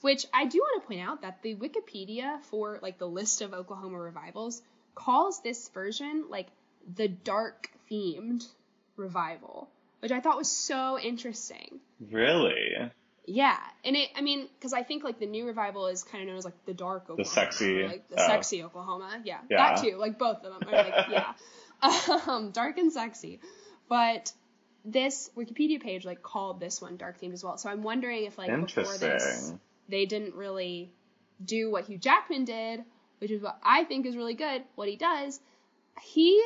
[0.00, 3.52] Which I do want to point out that the Wikipedia for like the list of
[3.52, 4.62] Oklahoma revivals
[4.94, 6.46] calls this version like
[6.96, 8.46] the dark themed
[8.96, 9.68] revival,
[10.00, 11.80] which I thought was so interesting.
[12.10, 12.90] Really?
[13.28, 16.28] Yeah, and it, I mean, because I think like the new revival is kind of
[16.28, 18.26] known as like the dark Oklahoma, the sexy, or, like the oh.
[18.26, 19.20] sexy Oklahoma.
[19.22, 19.74] Yeah, Yeah.
[19.74, 19.96] that too.
[19.96, 21.32] Like both of them are like yeah,
[22.26, 23.40] um, dark and sexy.
[23.88, 24.32] But
[24.84, 27.58] this Wikipedia page like called this one dark themed as well.
[27.58, 29.52] So I'm wondering if like before this
[29.90, 30.90] they didn't really
[31.44, 32.82] do what Hugh Jackman did,
[33.18, 34.62] which is what I think is really good.
[34.74, 35.38] What he does,
[36.00, 36.42] he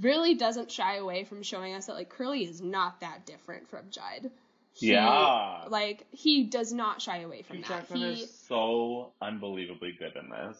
[0.00, 3.90] really doesn't shy away from showing us that like Curly is not that different from
[3.90, 4.30] Judd.
[4.72, 5.64] He- Yeah.
[5.68, 7.88] Like he does not shy away from Hugh that.
[7.88, 10.56] Jackman He is so unbelievably good in this.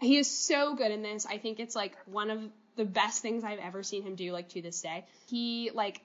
[0.00, 1.26] he is so good in this.
[1.26, 2.40] I think it's like one of
[2.76, 5.06] the best things I've ever seen him do like to this day.
[5.28, 6.00] He like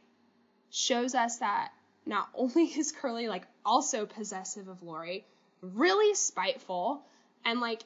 [0.72, 1.72] shows us that
[2.06, 5.26] not only is Curly like also possessive of Lori,
[5.62, 7.04] really spiteful
[7.46, 7.84] and like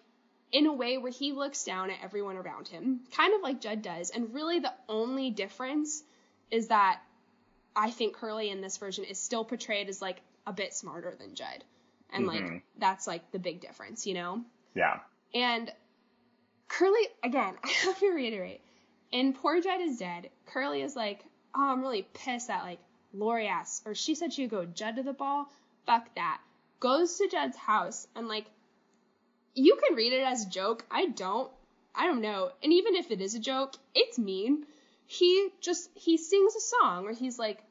[0.51, 3.81] in a way where he looks down at everyone around him, kind of like Judd
[3.81, 4.11] does.
[4.11, 6.03] And really the only difference
[6.51, 6.99] is that
[7.75, 11.35] I think Curly in this version is still portrayed as like a bit smarter than
[11.35, 11.63] Judd.
[12.11, 12.61] And like Mhm.
[12.77, 14.43] that's like the big difference, you know?
[14.75, 14.99] Yeah.
[15.33, 15.73] And
[16.67, 18.61] Curly, again, I have to reiterate,
[19.11, 21.23] in Poor Judd is Dead, Curly is like,
[21.55, 22.79] oh, I'm really pissed that like
[23.13, 25.49] Lori asked, or she said she would go Judd to the ball.
[25.85, 26.39] Fuck that.
[26.79, 28.45] Goes to Judd's house and like,
[29.55, 30.83] you can read it as a joke.
[30.89, 31.51] I don't.
[31.95, 32.51] I don't know.
[32.63, 34.65] And even if it is a joke, it's mean.
[35.05, 37.63] He just, he sings a song where he's like,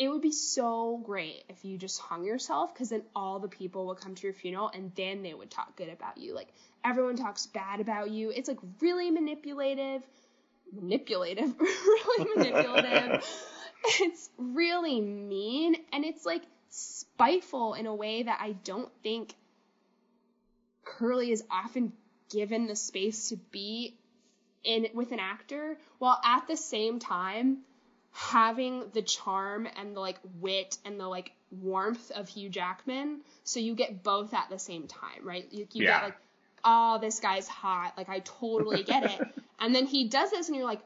[0.00, 3.86] it would be so great if you just hung yourself because then all the people
[3.86, 6.34] would come to your funeral and then they would talk good about you.
[6.34, 6.48] Like
[6.82, 8.30] everyone talks bad about you.
[8.30, 10.02] It's like really manipulative.
[10.72, 11.54] Manipulative.
[11.60, 13.22] really manipulative.
[14.00, 19.34] it's really mean and it's like spiteful in a way that I don't think
[20.82, 21.92] Curly is often
[22.30, 23.98] given the space to be
[24.64, 27.58] in with an actor while at the same time
[28.12, 33.20] having the charm and the like wit and the like warmth of Hugh Jackman.
[33.44, 35.46] So you get both at the same time, right?
[35.50, 36.00] You, you Yeah.
[36.00, 36.16] get like,
[36.64, 37.94] oh, this guy's hot.
[37.96, 39.20] Like I totally get it.
[39.60, 40.80] and then he does this and you're like,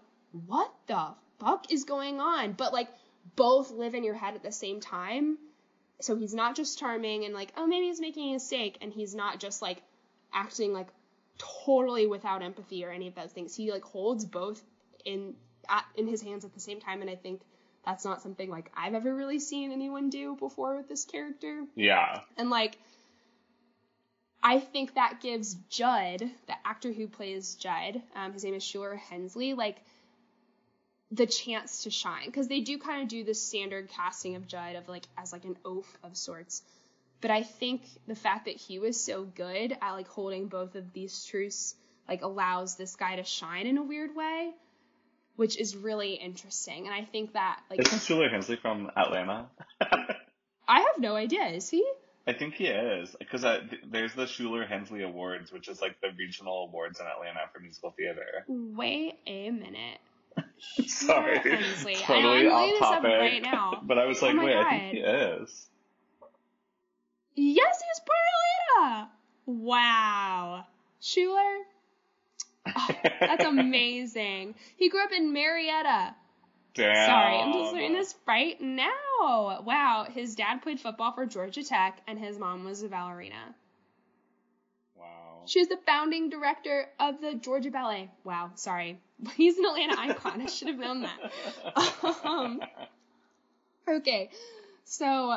[0.46, 1.08] what the
[1.40, 2.52] fuck is going on?
[2.52, 2.88] But like
[3.36, 5.38] both live in your head at the same time.
[6.00, 8.78] So he's not just charming and like, oh, maybe he's making a mistake.
[8.82, 9.82] And he's not just like
[10.32, 10.88] acting like
[11.38, 13.54] totally without empathy or any of those things.
[13.54, 14.62] He like holds both
[15.04, 15.34] in
[15.68, 17.40] at, in his hands at the same time, and I think
[17.84, 21.64] that's not something like I've ever really seen anyone do before with this character.
[21.74, 22.20] Yeah.
[22.36, 22.78] And like,
[24.42, 28.98] I think that gives Judd, the actor who plays Judd, um, his name is Shuler
[28.98, 29.76] Hensley, like
[31.10, 34.74] the chance to shine because they do kind of do the standard casting of Judd
[34.76, 36.62] of like as like an oaf of sorts.
[37.24, 40.92] But I think the fact that he was so good at like holding both of
[40.92, 41.74] these truths
[42.06, 44.50] like allows this guy to shine in a weird way,
[45.36, 46.84] which is really interesting.
[46.84, 49.46] And I think that like Isn't Shuler Hensley from Atlanta?
[50.68, 51.46] I have no idea.
[51.46, 51.82] Is he?
[52.26, 56.08] I think he is because th- there's the Shuler Hensley Awards, which is like the
[56.18, 58.44] regional awards in Atlanta for musical theater.
[58.48, 59.98] Wait a minute.
[60.86, 61.96] Sorry, Hensley.
[61.96, 63.10] I know, totally I'm off looking this up topic.
[63.18, 63.80] right now.
[63.82, 65.66] but I was Oh like, my wait, I think he is.
[67.34, 68.00] Yes, he's
[68.78, 69.08] Atlanta.
[69.46, 70.64] Wow.
[71.02, 71.60] Shuler?
[72.74, 72.88] Oh,
[73.20, 74.54] that's amazing.
[74.76, 76.14] He grew up in Marietta.
[76.74, 77.06] Damn.
[77.06, 79.62] Sorry, I'm just learning this right now.
[79.64, 83.54] Wow, his dad played football for Georgia Tech, and his mom was a ballerina.
[84.98, 85.42] Wow.
[85.46, 88.10] She was the founding director of the Georgia Ballet.
[88.24, 88.98] Wow, sorry.
[89.36, 90.40] He's an Atlanta icon.
[90.42, 91.32] I should have known that.
[92.24, 92.60] Um,
[93.86, 94.30] Okay,
[94.84, 95.36] so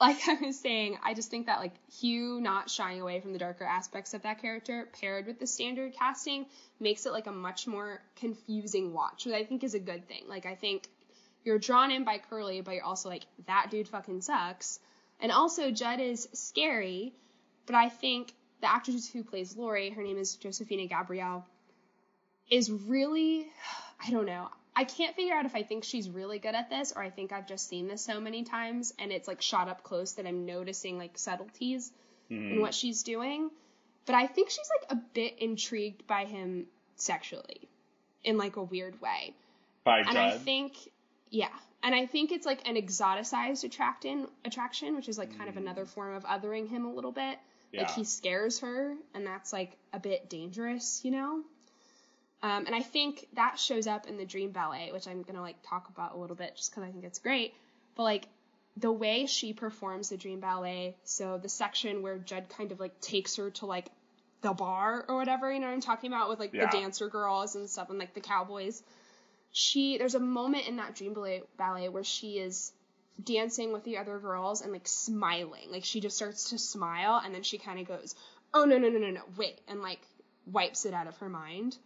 [0.00, 3.38] like I was saying, I just think that like Hugh not shying away from the
[3.38, 6.46] darker aspects of that character paired with the standard casting
[6.80, 10.24] makes it like a much more confusing watch, which I think is a good thing.
[10.28, 10.88] Like I think
[11.44, 14.80] you're drawn in by Curly, but you're also like that dude fucking sucks.
[15.20, 17.14] And also Judd is scary,
[17.66, 21.46] but I think the actress who plays Lori, her name is Josefina Gabrielle,
[22.50, 23.46] is really
[24.06, 24.48] I don't know.
[24.76, 27.32] I can't figure out if I think she's really good at this or I think
[27.32, 30.46] I've just seen this so many times and it's like shot up close that I'm
[30.46, 31.92] noticing like subtleties
[32.30, 32.60] in Mhm.
[32.60, 33.50] what she's doing.
[34.06, 37.68] But I think she's like a bit intrigued by him sexually
[38.24, 39.34] in like a weird way.
[39.84, 40.76] By And I think
[41.30, 41.48] yeah.
[41.82, 45.58] And I think it's like an exoticized attraction attraction, which is like kind of Mm.
[45.58, 47.38] another form of othering him a little bit.
[47.72, 47.82] Yeah.
[47.82, 51.42] Like he scares her, and that's like a bit dangerous, you know.
[52.44, 55.56] Um, and I think that shows up in the Dream Ballet, which I'm gonna like
[55.66, 57.54] talk about a little bit, just because I think it's great.
[57.94, 58.26] But like
[58.76, 63.00] the way she performs the Dream Ballet, so the section where Judd kind of like
[63.00, 63.86] takes her to like
[64.42, 66.66] the bar or whatever, you know what I'm talking about, with like Yeah.
[66.66, 68.82] the dancer girls and stuff, and like the cowboys.
[69.52, 72.72] She there's a moment in that Dream Ballet, ballet where she is
[73.22, 75.70] dancing with the other girls and like smiling.
[75.72, 78.14] Like she just starts to smile and then she kind of goes,
[78.52, 80.00] "Oh no no no no no, wait," and like
[80.44, 81.78] wipes it out of her mind.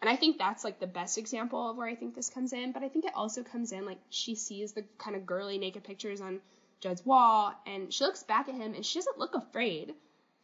[0.00, 2.72] And I think that's like the best example of where I think this comes in,
[2.72, 5.84] but I think it also comes in like she sees the kind of girly naked
[5.84, 6.40] pictures on
[6.80, 9.94] Judd's wall and she looks back at him and she doesn't look afraid.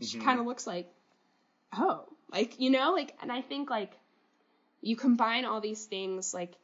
[0.00, 0.24] She Mhm.
[0.24, 0.90] kind of looks like,
[1.76, 3.92] "Oh, like, you know, like and I think like
[4.80, 6.56] you combine all these things like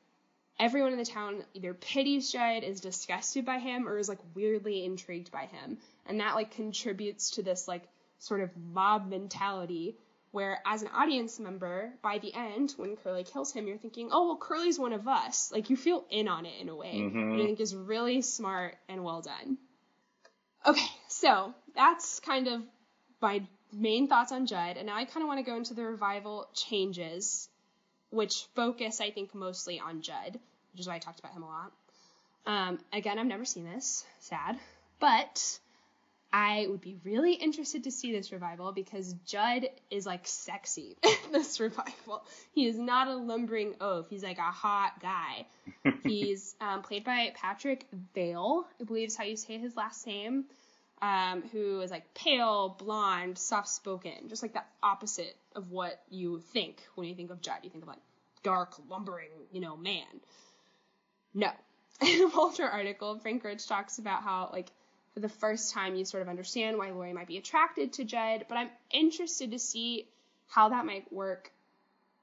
[0.58, 4.84] everyone in the town either pities Judd, is disgusted by him, or is like weirdly
[4.84, 5.78] intrigued by him.
[6.06, 7.82] And that like contributes to this like
[8.18, 9.96] sort of mob mentality
[10.30, 14.26] where as an audience member, by the end, when Curly kills him, you're thinking, oh
[14.26, 15.50] well Curly's one of us.
[15.52, 16.94] Like you feel in on it in a way.
[16.96, 17.32] Mhm.
[17.32, 19.58] Which I think is really smart and well done.
[20.66, 22.62] Okay, so that's kind of
[23.20, 25.84] my main thoughts on Judd, and now I kind of want to go into the
[25.84, 27.48] revival changes
[28.10, 30.40] which focus, I think, mostly on Judd,
[30.72, 31.72] which is why I talked about him a lot.
[32.46, 34.58] Um, again, I've never seen this, sad,
[34.98, 35.58] but
[36.32, 41.32] I would be really interested to see this revival because Judd is like sexy in
[41.32, 42.24] this revival.
[42.52, 44.08] He is not a lumbering oaf.
[44.10, 45.46] He's like a hot guy.
[46.02, 50.44] He's um, played by Patrick Vaill, I believe is how you say his last name,
[51.00, 56.40] um, who is like pale, blonde, soft spoken, just like the opposite of what you
[56.52, 57.60] think when you think of Judd.
[57.62, 57.98] You think of like
[58.42, 60.04] dark, lumbering, you know, man.
[61.32, 61.50] No.
[62.00, 64.70] In a Vulture article, Frank Rich talks about how like
[65.14, 68.46] for the first time you sort of understand why Laurey might be attracted to Jed.
[68.48, 70.08] but I'm interested to see
[70.48, 71.50] how that might work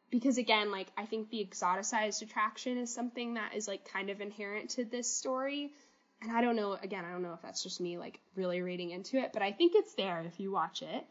[0.10, 4.22] because again, like I think the exoticized attraction is something that is like kind of
[4.22, 5.74] inherent to this story.
[6.22, 8.92] And I don't know, again, I don't know if that's just me like really reading
[8.92, 11.06] into it, but I think it's there if you watch it.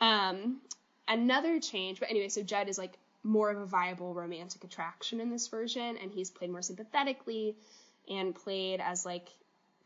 [0.00, 0.60] Um,
[1.06, 5.30] another change, but anyway, so jed is like more of a viable romantic attraction in
[5.30, 7.56] this version, and he's played more sympathetically
[8.08, 9.28] and played as like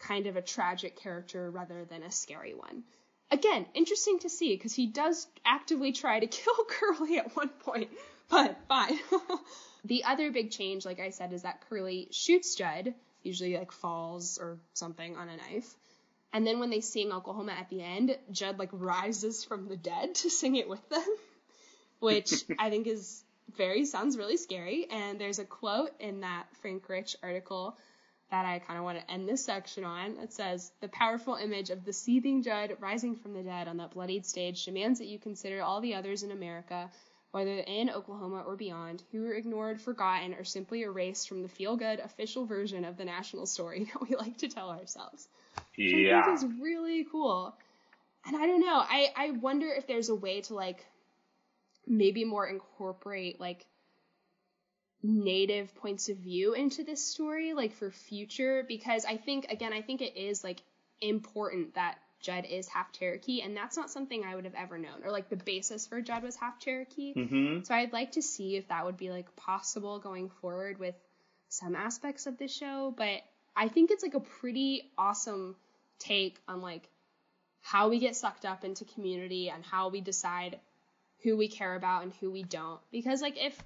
[0.03, 2.83] kind of a tragic character rather than a scary one.
[3.31, 7.91] Again, interesting to see because he does actively try to kill Curly at one point,
[8.29, 8.99] but fine.
[9.85, 14.39] the other big change, like I said, is that Curly shoots Judd, usually like falls
[14.39, 15.75] or something on a knife.
[16.35, 20.15] And then when they sing Oklahoma at the end, Judd like rises from the dead
[20.17, 21.07] to sing it with them,
[22.01, 23.23] which I think is
[23.57, 24.87] very sounds really scary.
[24.91, 27.77] And there's a quote in that Frank Rich article
[28.33, 30.17] that I kind of want to end this section on.
[30.23, 33.91] It says, The powerful image of the seething Judd rising from the dead on that
[33.91, 36.91] bloodied stage demands that you consider all the others in America,
[37.33, 41.77] whether in Oklahoma or beyond, who were ignored, forgotten, or simply erased from the feel
[41.77, 45.29] good official version of the national story that we like to tell ourselves.
[45.77, 46.25] Which I Yeah.
[46.25, 47.55] think is really cool.
[48.27, 50.87] And I don't know, I, I wonder if there's a way to like
[51.87, 53.67] maybe more incorporate like
[55.03, 59.83] native points of view into this story, like for future, because I think again, I
[59.83, 60.63] think it is like
[61.01, 65.03] important that Judd is half Cherokee, and that's not something I would have ever known,
[65.05, 67.15] or like the basis for Judd was half Cherokee.
[67.15, 67.65] Mm-hmm.
[67.65, 70.95] So I'd like to see if that would be like possible going forward with
[71.49, 73.21] some aspects of the show, but
[73.57, 75.57] I think it's like a pretty awesome
[75.99, 76.89] take on like
[77.61, 80.59] how we get sucked up into community and how we decide
[81.23, 82.81] who we care about and who we don't.
[82.91, 83.57] Because like if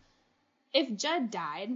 [0.77, 1.71] if Judd died,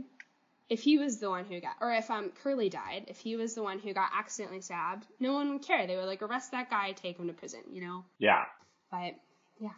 [0.69, 3.55] if he was the one who got or if um Curly died, if he was
[3.55, 5.87] the one who got accidentally stabbed, no one would care.
[5.87, 8.05] They would like arrest that guy, take him to prison, you know?
[8.19, 8.45] Yeah.
[8.91, 9.15] But
[9.59, 9.71] yeah,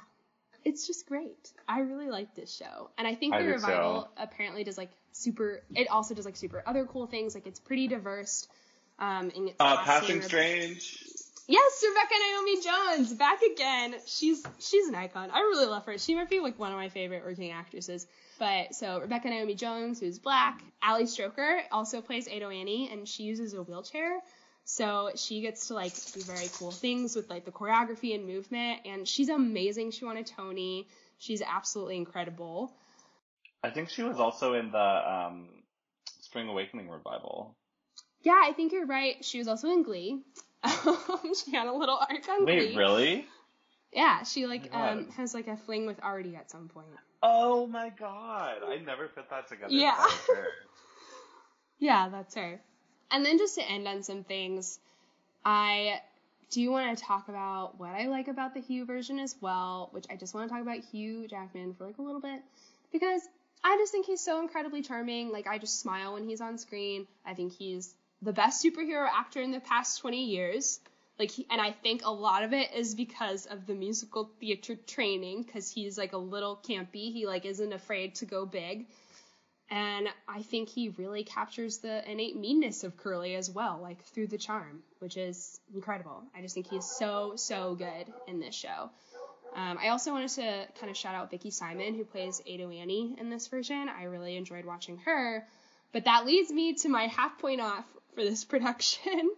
[0.65, 1.53] it's just great.
[1.69, 4.09] I really like this show, and I think I the do revival too.
[4.23, 5.63] apparently does like super.
[5.75, 7.35] It also does like super other cool things.
[7.35, 8.49] Like it's pretty diverse.
[8.99, 9.83] Um, in its Uh.
[9.85, 11.05] Passing Strange.
[11.49, 13.97] Yes, Rebecca Naomi Jones back again.
[14.07, 15.31] She's she's an icon.
[15.33, 15.99] I really love her.
[15.99, 18.07] She might be like one of my favorite working actresses.
[18.39, 20.63] But so Rebecca Naomi Jones, who's black.
[20.83, 24.21] Ali Stroker also plays Ado Annie, and she uses a wheelchair.
[24.65, 28.81] So she gets to like do very cool things with like the choreography and movement,
[28.85, 29.91] and she's amazing.
[29.91, 30.89] She won a Tony.
[31.19, 32.73] She's absolutely incredible.
[33.65, 35.49] I think she was also in the um,
[36.21, 37.57] Spring Awakening revival.
[38.23, 39.25] Yeah, I think you're right.
[39.25, 40.21] She was also in Glee.
[41.45, 43.27] she had a little arc on Wait, really?
[43.93, 46.87] Yeah, she like Oh um has like a fling with Artie at some point.
[47.23, 48.59] Oh my god.
[48.67, 49.73] I never put that together.
[49.73, 49.97] Yeah.
[49.97, 50.47] That.
[51.79, 52.61] Yeah, that's her.
[53.11, 54.79] And then just to end on some things,
[55.45, 56.01] I
[56.51, 60.05] do want to talk about what I like about the Hugh version as well, which
[60.09, 62.41] I just want to talk about Hugh Jackman for like a little bit
[62.93, 63.23] because
[63.65, 65.33] I just think he's so incredibly charming.
[65.33, 67.09] Like I just smile when he's on screen.
[67.27, 67.93] I think he's
[68.23, 70.81] the best superhero actor in the past 20 years.
[71.19, 75.45] Like and I think a lot of it is because of the musical theater training
[75.45, 77.13] cuz he's like a little campy.
[77.13, 78.87] He like isn't afraid to go big.
[79.71, 84.27] And I think he really captures the innate meanness of Curly as well, like through
[84.27, 86.25] the charm, which is incredible.
[86.37, 88.91] I just think he's so, so good in this show.
[89.55, 93.17] Um, I also wanted to kind of shout out Vicki Simon, who plays Ado Annie
[93.19, 93.89] in this version.
[93.89, 95.47] I really enjoyed watching her.
[95.93, 99.31] But that leads me to my half point off for this production,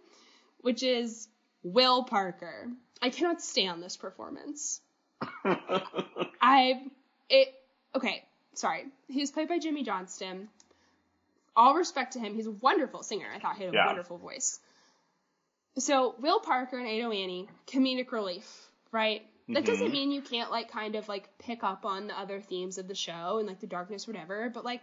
[0.61, 1.27] which is
[1.63, 2.69] Will Parker.
[3.01, 4.81] I cannot stand this performance.
[6.41, 6.83] I
[7.29, 7.53] it
[7.95, 8.23] okay,
[8.53, 8.85] sorry.
[9.07, 10.49] He was played by Jimmy Johnston.
[11.55, 13.27] All respect to him, he's a wonderful singer.
[13.33, 13.85] I thought he had a Yeah.
[13.85, 14.59] wonderful voice.
[15.77, 19.25] So Will Parker and Ado Annie, comedic relief, right?
[19.49, 19.67] That Mhm.
[19.67, 22.87] doesn't mean you can't like kind of like pick up on the other themes of
[22.87, 24.49] the show and like the darkness, whatever.
[24.49, 24.81] But like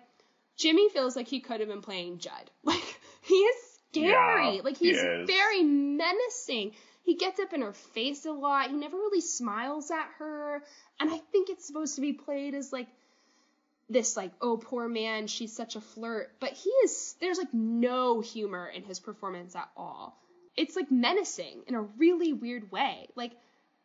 [0.56, 2.50] Jimmy feels like he could have been playing Judd.
[2.64, 2.82] Like
[3.22, 4.56] he is scary.
[4.56, 5.26] Yeah, like he's is.
[5.26, 6.72] very menacing.
[7.04, 8.70] He gets up in her face a lot.
[8.70, 10.62] He never really smiles at her.
[11.00, 12.86] And I think it's supposed to be played as like
[13.90, 18.20] this like oh poor man she's such a flirt but he is there's like no
[18.20, 20.18] humor in his performance at all
[20.56, 23.32] it's like menacing in a really weird way like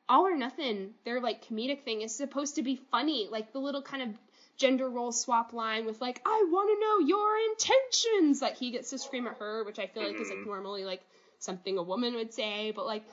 [0.10, 3.82] all or nothing their like comedic thing is supposed to be funny like the little
[3.82, 4.10] kind of
[4.58, 8.89] gender role swap line with like i want to know your intentions like he gets
[8.89, 10.45] to scream at her which i feel like is like Mhm.
[10.47, 11.01] normally like
[11.39, 13.03] something a woman would say but like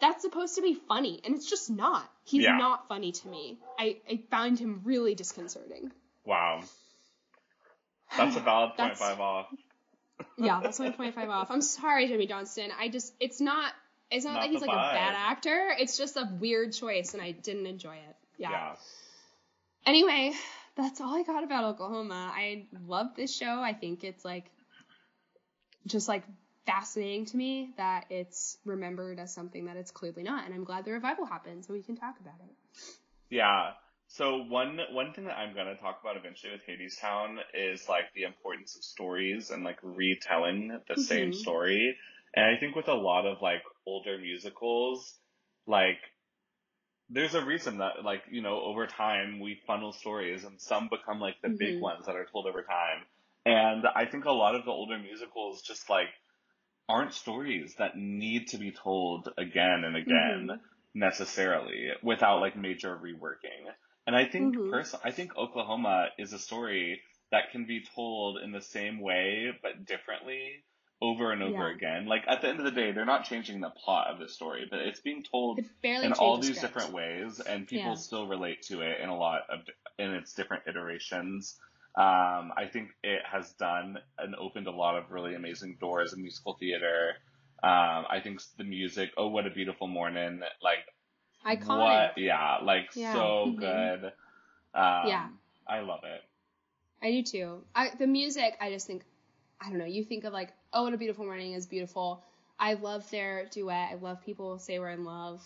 [0.00, 2.56] that's supposed to be funny and it's just not he's Yeah.
[2.56, 5.92] not funny to me i i found him really disconcerting
[6.24, 6.62] Wow.
[8.16, 9.46] That's a valid point five off.
[10.38, 11.50] yeah, that's my point five off.
[11.50, 12.70] I'm sorry, Jimmy Johnston.
[12.78, 13.72] I just it's not
[14.14, 15.74] it's not, Not like he's like a bad actor.
[15.78, 18.16] It's just a weird choice and I didn't enjoy it.
[18.38, 18.50] Yeah.
[18.50, 18.74] Yeah.
[19.86, 20.32] Anyway,
[20.76, 22.32] that's all I got about Oklahoma.
[22.34, 23.60] I love this show.
[23.60, 24.44] I think it's like
[25.86, 26.22] just like
[26.64, 30.46] fascinating to me that it's remembered as something that it's clearly not.
[30.46, 32.54] And I'm glad the revival happened so we can talk about it.
[33.30, 33.72] Yeah.
[34.08, 38.22] So one one thing that I'm gonna talk about eventually with Hadestown is like the
[38.22, 41.34] importance of stories and like retelling the same Mhm.
[41.34, 41.96] story.
[42.34, 45.18] And I think with a lot of like older musicals,
[45.66, 45.98] like
[47.08, 51.20] there's a reason that like, you know, over time we funnel stories and some become
[51.20, 51.80] like the big Mhm.
[51.80, 53.04] ones that are told over time.
[53.46, 56.08] And I think a lot of the older musicals just like
[56.88, 60.60] aren't stories that need to be told again and again Mhm.
[60.94, 63.70] necessarily without like major reworking.
[64.06, 64.68] And I think Mhm.
[64.68, 69.52] pers- I think Oklahoma is a story that can be told in the same way
[69.62, 70.64] but differently
[71.04, 71.74] over and over Yeah.
[71.76, 72.06] again.
[72.06, 74.66] Like at the end of the day, they're not changing the plot of the story,
[74.70, 76.74] but it's being told It barely in all these script.
[76.74, 77.94] different ways, and people Yeah.
[78.08, 79.60] still relate to it in a lot of
[79.98, 81.58] in its different iterations.
[81.96, 86.22] Um, I think it has done and opened a lot of really amazing doors in
[86.22, 87.14] musical theater.
[87.62, 90.84] Um, I think the music, oh, what a beautiful morning, like
[91.46, 91.68] Iconic.
[91.68, 93.12] what, yeah, like Yeah.
[93.12, 93.56] so Mhm.
[93.58, 94.04] good.
[94.74, 95.28] Um, Yeah.
[95.68, 96.22] I love it.
[97.00, 97.64] I do too.
[97.74, 99.04] I, the music, I just think,
[99.60, 99.84] I don't know.
[99.84, 102.22] You think of like, oh, what a beautiful morning is beautiful.
[102.58, 103.90] I love their duet.
[103.92, 105.42] I love people say we're in love.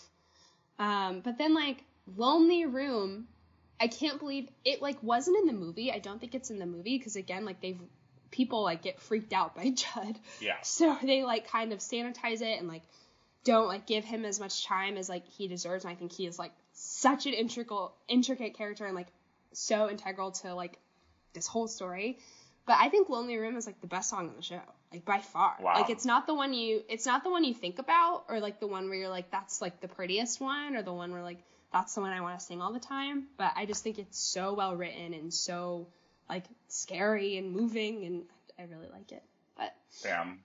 [0.77, 1.83] Um, but then like
[2.17, 3.27] Lonely Room,
[3.79, 5.91] I can't believe it like wasn't in the movie.
[5.91, 7.79] I don't think it's in the movie because again, like they've
[8.31, 10.19] people like get freaked out by Judd.
[10.39, 10.61] Yeah.
[10.63, 12.83] So they like kind of sanitize it and like
[13.43, 15.85] don't like give him as much time as like he deserves.
[15.85, 19.07] And I think he is like such an integral intricate character and like
[19.53, 20.77] so integral to like
[21.33, 22.19] this whole story.
[22.69, 24.61] But I think Lonely Room is like the best song on the show,
[24.93, 25.55] like by far.
[25.59, 25.73] Wow.
[25.73, 28.59] Like it's not the one you it's not the one you think about or like
[28.59, 31.39] the one where you're like that's like the prettiest one or the one where like
[31.73, 33.25] that's the one I want to sing all the time.
[33.39, 35.87] But I just think it's so well written and so
[36.29, 38.21] like scary and moving and
[38.59, 39.23] I really like it.
[39.57, 40.41] But Damn.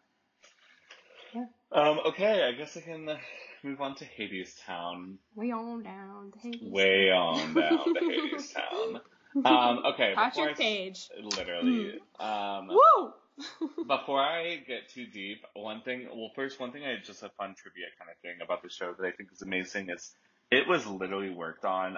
[1.34, 1.44] Yeah.
[1.72, 3.18] Um, okay, I guess I can
[3.62, 5.16] move on to Hadestown.
[5.36, 6.60] way on down to Hades.
[6.62, 6.72] Town.
[6.72, 9.00] Way on down to Hadestown.
[9.45, 11.09] Um, okay, I Patrick s- Page.
[11.22, 11.99] Literally.
[12.20, 13.12] Um, Woo!
[13.89, 17.55] before I get too deep, one thing, well, first, one thing I just a fun
[17.57, 20.14] trivia kind of thing about the show that I think is amazing is
[20.51, 21.97] it was literally worked on.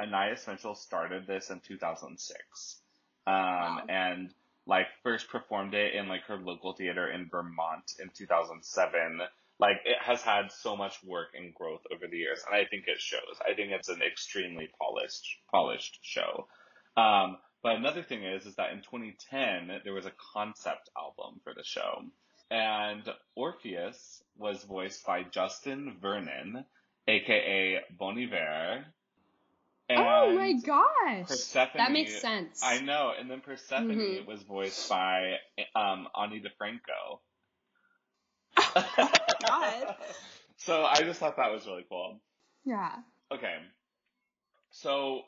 [0.00, 2.80] Anaïs Mitchell started this in 2006.
[3.26, 3.82] Um, Wow.
[3.88, 4.30] and
[4.66, 9.20] like first performed it in like her local theater in Vermont in 2007.
[9.58, 12.84] Like it has had so much work and growth over the years, and I think
[12.86, 13.36] it shows.
[13.40, 16.46] I think it's an extremely polished, polished show.
[16.98, 21.54] Um, but another thing is, is that in 2010 there was a concept album for
[21.54, 22.02] the show,
[22.50, 23.02] and
[23.34, 26.64] Orpheus was voiced by Justin Vernon,
[27.06, 28.84] aka Bon Iver.
[29.90, 31.28] oh my gosh.
[31.28, 32.60] Persephone, that makes sense.
[32.62, 33.12] I know.
[33.18, 34.26] And then Persephone Mhm.
[34.26, 35.38] was voiced by
[35.74, 37.20] um, Ani DiFranco.
[39.46, 39.96] God.
[40.56, 42.20] so I just thought that was really cool.
[42.64, 42.96] Yeah.
[43.32, 43.56] Okay.
[44.70, 45.22] So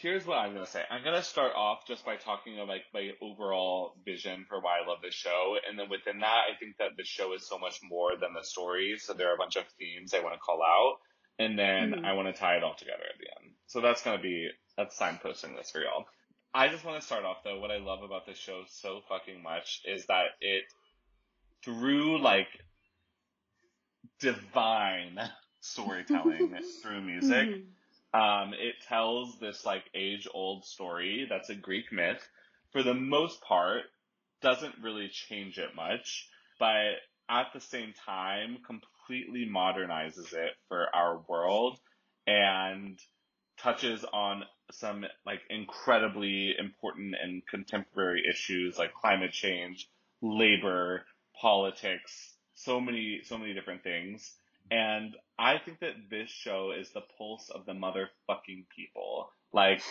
[0.00, 0.82] here's what I'm gonna say.
[0.90, 4.86] I'm gonna start off just by talking of like my overall vision for why I
[4.86, 7.80] love this show, and then within that, I think that the show is so much
[7.82, 8.96] more than the story.
[8.98, 10.96] So there are a bunch of themes I want to call out,
[11.38, 12.04] and then Mhm.
[12.04, 13.54] I want to tie it all together at the end.
[13.66, 16.06] So that's gonna be that's signposting this for y'all.
[16.54, 17.58] I just want to start off though.
[17.58, 20.64] What I love about this show so fucking much is that it
[21.64, 22.48] through like
[24.20, 25.18] divine
[25.60, 27.48] storytelling through music.
[27.48, 27.66] Mhm.
[28.14, 32.26] Um, it tells this like age old story that's a Greek myth.
[32.72, 33.82] For the most part,
[34.40, 36.28] doesn't really change it much,
[36.60, 36.94] but
[37.28, 41.78] at the same time, completely modernizes it for our world
[42.26, 42.98] and
[43.58, 49.88] touches on some like incredibly important and contemporary issues like climate change,
[50.22, 51.04] labor,
[51.40, 54.34] politics, so many, so many different things.
[54.70, 59.30] And I think that this show is the pulse of the motherfucking people.
[59.52, 59.82] Like,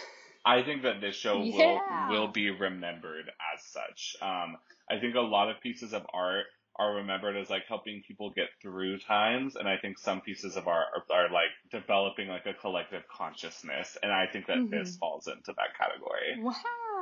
[0.46, 2.08] I think that this show Yeah.
[2.10, 4.16] will will be remembered as such.
[4.22, 4.58] Um,
[4.90, 6.46] I think a lot of pieces of art
[6.78, 10.68] are remembered as like helping people get through times, and I think some pieces of
[10.68, 15.00] art are, are like developing like a collective consciousness, and I think that this Mhm.
[15.00, 16.36] falls into that category.
[16.40, 16.54] Wow.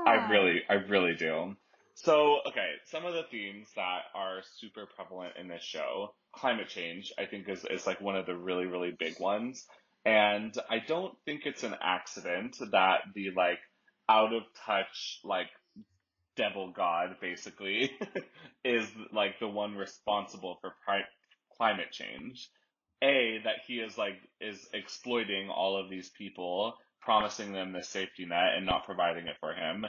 [0.06, 1.56] I really, I really do.
[2.04, 7.14] So, okay, some of the themes that are super prevalent in this show, climate change,
[7.20, 9.68] I think is, is like one of the really, really big ones.
[10.04, 13.60] And I don't think it's an accident that the like
[14.10, 15.50] out of touch, like
[16.36, 17.92] devil god basically
[18.66, 21.06] is like the one responsible for pri-
[21.56, 22.50] climate change.
[23.04, 28.26] A, that he is like, is exploiting all of these people, promising them the safety
[28.26, 29.86] net and not providing it for him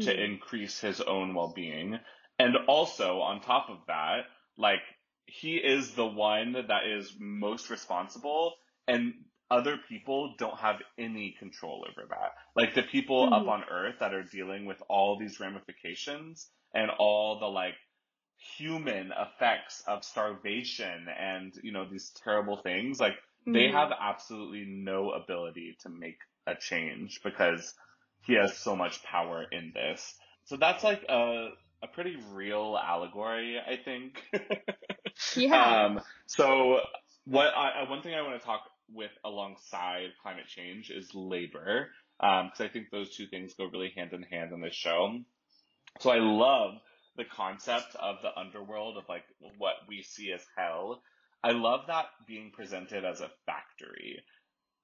[0.00, 0.24] to Mhm.
[0.24, 1.98] increase his own well-being.
[2.38, 4.26] And also on top of that,
[4.56, 4.82] like
[5.26, 8.54] he is the one that is most responsible
[8.86, 9.14] and
[9.50, 12.32] other people don't have any control over that.
[12.56, 13.48] Like the people up Mhm.
[13.48, 17.74] on earth that are dealing with all these ramifications and all the like
[18.56, 23.14] human effects of starvation and, you know, these terrible things, like
[23.52, 23.68] they Mhm.
[23.68, 27.74] have absolutely no ability to make a change because
[28.26, 30.14] he has so much power in this.
[30.44, 31.50] So that's like a
[31.82, 34.22] a pretty real allegory, I think.
[35.36, 35.84] Yeah.
[35.86, 36.80] Um, so
[37.24, 38.62] what I, I- one thing I want to talk
[38.92, 41.88] with alongside climate change is labor,
[42.20, 45.20] because I think those two things go really hand in hand in this show.
[46.00, 46.74] So I love
[47.16, 49.24] the concept of the underworld of like
[49.58, 51.02] what we see as hell.
[51.44, 54.18] I love that being presented as a factory.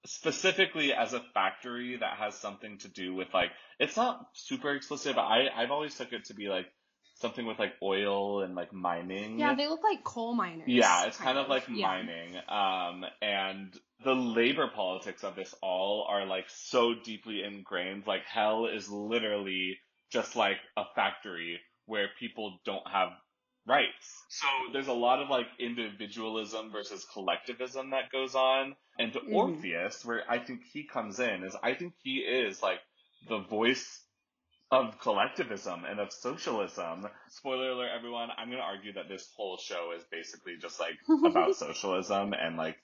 [0.06, 5.14] Specifically as a factory that has something to do with like, it's not super explicit,
[5.14, 6.66] but I, I've always took it to be like
[7.16, 9.38] something with like oil and like mining.
[9.38, 10.68] yeah, they look like coal miners.
[10.68, 11.86] Yeah, it's kind, of, like Yeah.
[11.86, 12.36] mining.
[12.48, 18.06] Um, and the labor politics of this all are like so deeply ingrained.
[18.06, 19.78] Like hell is literally
[20.10, 23.10] just like a factory where people don't have
[23.66, 24.24] rights.
[24.28, 28.76] So there's a lot of like individualism versus collectivism that goes on.
[28.98, 29.34] And to Mhm.
[29.34, 32.80] Orpheus, where I think he comes in, is I think he is like
[33.28, 34.04] the voice
[34.70, 37.08] of collectivism and of socialism.
[37.28, 40.98] Spoiler alert, everyone, I'm going to argue that this whole show is basically just like
[41.24, 42.76] about socialism and like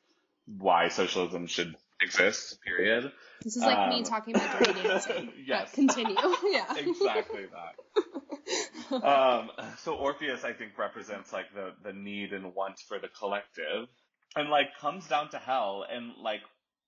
[0.46, 3.10] why socialism should exist, period.
[3.42, 5.32] This is like me Um, talking about dancing.
[5.44, 5.70] yes.
[5.70, 6.16] But continue.
[6.50, 6.74] yeah.
[6.76, 9.02] exactly that.
[9.04, 13.88] Um, so Orpheus, I think, represents like the, the need and want for the collective
[14.36, 16.40] and like comes down to hell and like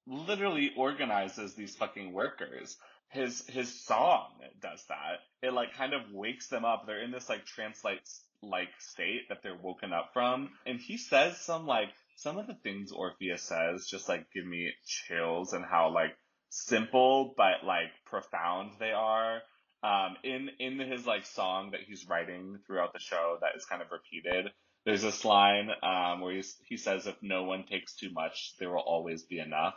[0.07, 2.77] literally organizes these fucking workers.
[3.11, 4.27] His, his song
[4.61, 5.19] does that.
[5.43, 6.85] It like kind of wakes them up.
[6.87, 10.51] They're in this like trance like state that they're woken up from.
[10.67, 11.89] And he says some like,
[12.19, 16.17] some of the things Orpheus says just like give me chills and how like
[16.51, 19.41] simple but like profound they are
[19.83, 23.83] um, in in his like song that he's writing throughout the show that is kind
[23.83, 24.51] of repeated.
[24.85, 28.71] There's this line um, where he's, he says, "If no one takes too much, there
[28.71, 29.75] will always be enough,"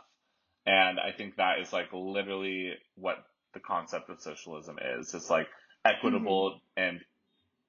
[0.66, 3.18] and I think that is like literally what
[3.54, 5.14] the concept of socialism is.
[5.14, 5.46] It's like
[5.84, 7.00] equitable and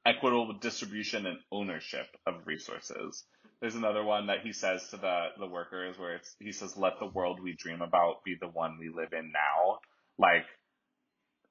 [0.05, 3.24] equitable distribution and ownership of resources.
[3.64, 6.99] There's another one that he says to the the workers where it's he says, "Let
[6.99, 9.80] the world we dream about be the one we live in now."
[10.18, 10.43] Like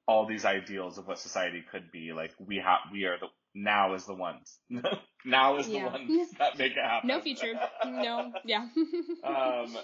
[0.07, 2.13] all these ideals of what society could be.
[2.13, 4.59] Like we have, we are the, now is the ones.
[5.25, 7.07] now is the ones that make it happen.
[7.07, 7.53] No future.
[7.83, 8.31] No.
[8.45, 8.67] Yeah.
[9.23, 9.75] um,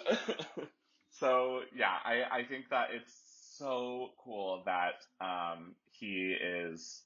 [1.09, 3.11] so yeah, I, I think that it's
[3.57, 7.01] so cool that um, he is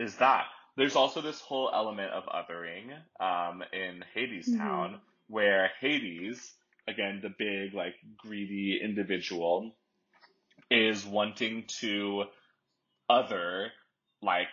[0.00, 0.46] is that.
[0.76, 4.58] There's also this whole element of othering um, in Hades Mhm.
[4.58, 6.54] Town, where Hades,
[6.88, 9.76] again the big like greedy individual,
[10.70, 12.24] is wanting to
[13.08, 13.72] other
[14.22, 14.48] like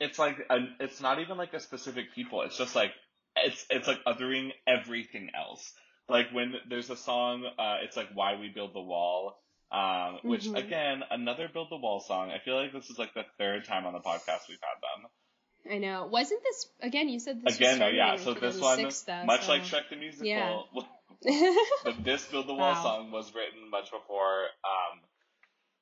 [0.00, 2.42] it's like a, it's not even like a specific people.
[2.42, 2.92] It's just like
[3.36, 5.72] it's it's like othering everything else.
[6.08, 10.44] Like when there's a song, uh, it's like "Why We Build the Wall," um, which
[10.46, 10.56] Mhm.
[10.56, 12.30] again another "Build the Wall" song.
[12.30, 15.10] I feel like this is like the third time on the podcast we've had them.
[15.70, 16.06] I know.
[16.10, 17.08] Wasn't this again?
[17.08, 18.16] You said this again, was no, started yeah.
[18.16, 20.60] So this one, though, much so- like Shrek the Musical, Yeah.
[21.22, 22.82] the, this "Build the Wall" Wow.
[22.82, 25.00] song was written much before um,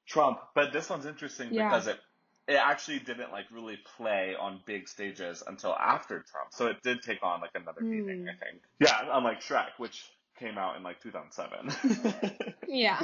[0.06, 0.38] Trump.
[0.54, 1.68] But this one's interesting Yeah.
[1.68, 1.98] because it
[2.48, 6.52] it actually didn't like really play on big stages until after Trump.
[6.52, 8.28] So it did take on like another meaning, Hmm.
[8.28, 8.62] I think.
[8.80, 10.04] Yeah, unlike Shrek, which
[10.38, 12.44] came out in like 2007.
[12.68, 13.00] yeah.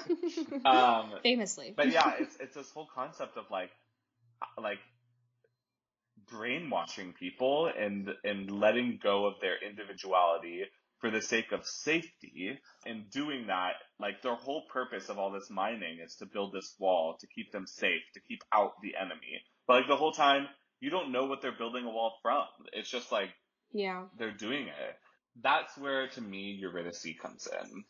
[0.65, 1.75] um, Famously.
[1.77, 3.71] but yeah, it's it's this whole concept of like
[4.61, 4.79] like
[6.31, 10.65] brainwashing people and and letting go of their individuality
[11.01, 12.59] for the sake of safety.
[12.87, 16.75] and doing that, like their whole purpose of all this mining is to build this
[16.79, 19.43] wall to keep them safe, to keep out the enemy.
[19.67, 20.47] But like the whole time,
[20.81, 22.45] you don't know what they're building a wall from.
[22.73, 23.31] It's just like
[23.73, 24.05] Yeah.
[24.19, 24.97] they're doing it.
[25.43, 27.85] That's where to me Eurydice comes in.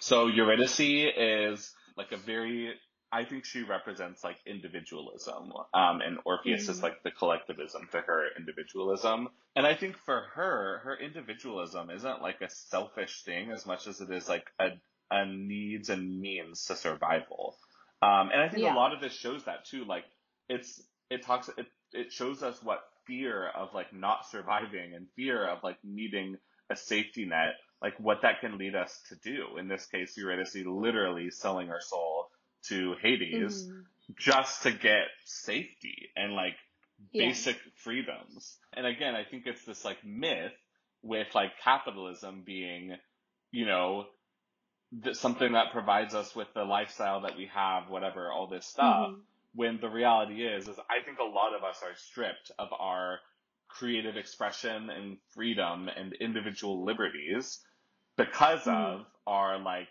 [0.00, 2.74] So Eurydice is like a very
[3.14, 5.52] I think she represents like individualism.
[5.74, 6.82] Um and Orpheus is Mhm.
[6.82, 9.28] like the collectivism to her individualism.
[9.56, 14.02] And I think for her, her individualism isn't like a selfish thing as much as
[14.02, 14.70] it is like a
[15.12, 17.56] a needs and means to survival.
[18.02, 18.72] Um and I think Yeah.
[18.74, 19.86] a lot of this shows that too.
[19.86, 20.06] Like
[20.50, 25.48] it's it talks it it shows us what fear of like not surviving and fear
[25.48, 26.38] of like needing
[26.70, 29.58] a safety net, like what that can lead us to do.
[29.58, 32.23] In this case, Eurydice literally selling her soul
[32.68, 33.84] to Hades Mhm.
[34.18, 36.56] just to get safety and like
[37.12, 37.28] Yeah.
[37.28, 38.58] basic freedoms.
[38.72, 40.52] And again, I think it's this like myth
[41.02, 42.96] with like capitalism being,
[43.50, 44.06] you know,
[45.02, 49.10] th- something that provides us with the lifestyle that we have, whatever, all this stuff
[49.10, 49.22] Mhm.
[49.54, 53.20] when the reality is is I think a lot of us are stripped of our
[53.68, 57.64] creative expression and freedom and individual liberties
[58.16, 59.00] because Mhm.
[59.00, 59.88] of our like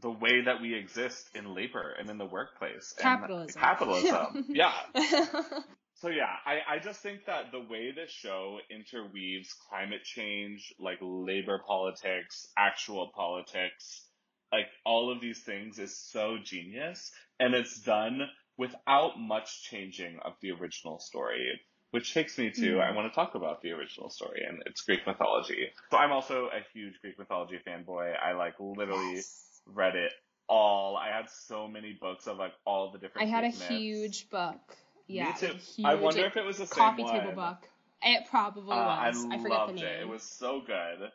[0.00, 3.60] the way that we exist in labor and in the workplace and Capitalism.
[3.60, 4.72] capitalism yeah
[5.94, 10.98] so yeah, I, I just think that the way this show interweaves climate change, like
[11.02, 14.06] labor politics, actual politics,
[14.50, 17.12] like all of these things is so genius.
[17.38, 21.60] And it's done without much changing of the original story.
[21.90, 22.80] Which takes me to, Mhm.
[22.80, 25.68] I want to talk about the original story and it's Greek mythology.
[25.90, 28.14] So I'm also a huge Greek mythology fanboy.
[28.18, 29.49] I like literally Yes.
[29.74, 30.12] Read it
[30.48, 30.96] all.
[30.96, 33.28] I had so many books of like all the different.
[33.28, 33.68] I had a myths.
[33.68, 34.60] huge book.
[35.06, 35.32] Yeah.
[35.32, 35.46] too.
[35.48, 37.20] like, Huge, I wonder if it was the same coffee one.
[37.20, 37.58] table book.
[38.02, 39.24] It probably Uh, was.
[39.30, 39.84] I, forget the loved name.
[39.84, 40.00] it.
[40.02, 41.10] It was so good.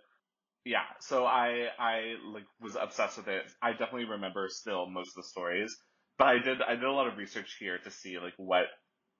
[0.66, 3.43] Yeah, so I I like was obsessed with it.
[3.62, 5.76] I definitely remember still most of the stories,
[6.18, 8.66] but I did I did a lot of research here to see like what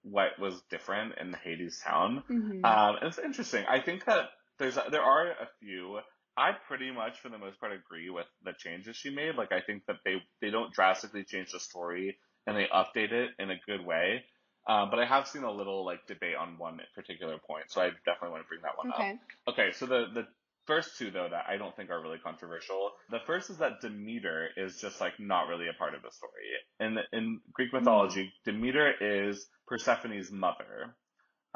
[0.02, 2.24] what was different in Hadestown.
[2.28, 2.66] Mhm.
[2.66, 3.64] Um, it's interesting.
[3.68, 6.00] I think that there's there are a few.
[6.38, 9.36] I pretty much for the most part agree with the changes she made.
[9.36, 13.32] Like I think that they they don't drastically change the story and they update it
[13.40, 14.24] in a good way.
[14.68, 17.92] Um, but I have seen a little like debate on one particular point, so I
[18.06, 19.00] definitely want to bring that one up.
[19.00, 19.20] okay.
[19.48, 20.28] Okay, so the the
[20.66, 22.92] first two though that I don't think are really controversial.
[23.12, 26.50] The first is that Demeter is just like not really a part of the story.
[26.80, 30.96] In in Greek mythology, Demeter is Persephone's mother.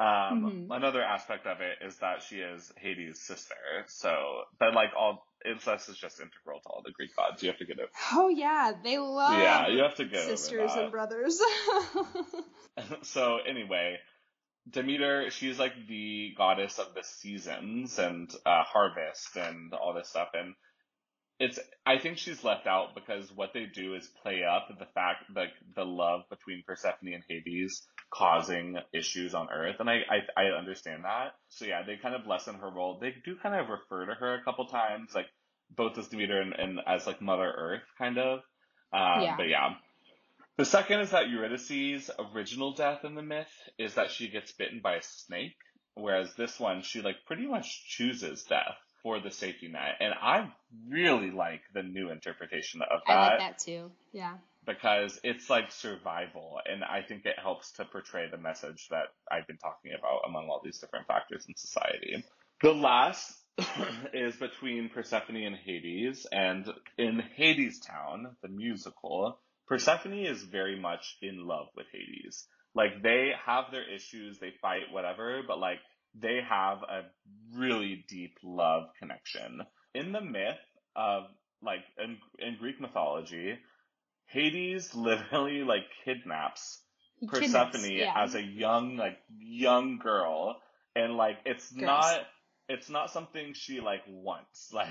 [0.00, 0.76] Um, Mhm.
[0.76, 3.84] Another aspect of it is that she is Hades' sister.
[3.88, 7.42] So, but like all incest is just integral to all the Greek gods.
[7.42, 7.90] You have to get it.
[8.12, 11.38] Oh yeah, they love yeah, you have to get sisters and brothers.
[13.02, 13.98] so anyway,
[14.70, 20.28] Demeter, she's like the goddess of the seasons and uh, harvest and all this stuff.
[20.32, 20.54] And
[21.38, 25.24] it's, I think she's left out because what they do is play up the fact,
[25.34, 29.76] like the love between Persephone and Hades causing issues on Earth.
[29.78, 30.00] And I,
[30.36, 31.34] I, I understand that.
[31.48, 32.98] So yeah, they kind of lessen her role.
[33.00, 35.26] They do kind of refer to her a couple times, like
[35.74, 38.40] both as Demeter and, and as like Mother Earth kind of.
[38.92, 39.36] Um, Yeah.
[39.36, 39.74] But yeah.
[40.56, 43.48] The second is that Eurydice's original death in the myth
[43.78, 45.56] is that she gets bitten by a snake,
[45.94, 49.96] whereas this one, she like pretty much chooses death for the safety net.
[50.00, 50.52] And I
[50.88, 53.12] really like the new interpretation of that.
[53.12, 53.90] I like that too.
[54.12, 54.34] Yeah.
[54.66, 59.46] Because it's like survival and I think it helps to portray the message that I've
[59.46, 62.24] been talking about among all these different factors in society.
[62.62, 63.32] The last
[64.12, 66.66] is between Persephone and Hades and
[66.98, 72.46] in Hadestown, the musical, Persephone is very much in love with Hades.
[72.74, 75.78] Like they have their issues, they fight, whatever, but like
[76.14, 77.02] they have a
[77.56, 79.62] really deep love connection.
[79.94, 80.58] In the myth
[80.96, 81.24] of
[81.62, 83.58] like in, in Greek mythology,
[84.30, 86.80] Hades literally like kidnaps
[87.28, 88.12] Persephone kidnaps, yeah.
[88.16, 90.60] as a young like young girl
[90.96, 91.82] and like it's Gross.
[91.82, 92.20] not
[92.68, 94.70] it's not something she like wants.
[94.74, 94.88] Like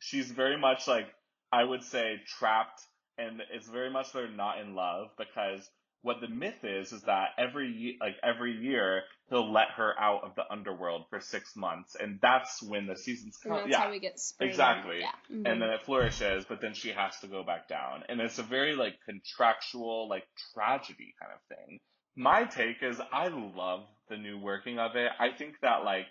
[0.00, 1.06] she's very much like
[1.52, 2.80] I would say trapped
[3.16, 5.68] and it's very much they're not in love because
[6.02, 10.34] what the myth is is that every like every year he'll let her out of
[10.34, 13.60] the underworld for 6 months and that's when the seasons And come.
[13.64, 14.50] that's Yeah how we get spring.
[14.50, 15.00] exactly.
[15.00, 15.12] Yeah.
[15.30, 15.46] Mhm.
[15.46, 18.04] and then it flourishes, but then she has to go back down.
[18.08, 20.24] And it's a very like contractual, like
[20.54, 21.80] tragedy kind of thing.
[22.16, 25.10] My take is I love the new working of it.
[25.18, 26.06] I think that like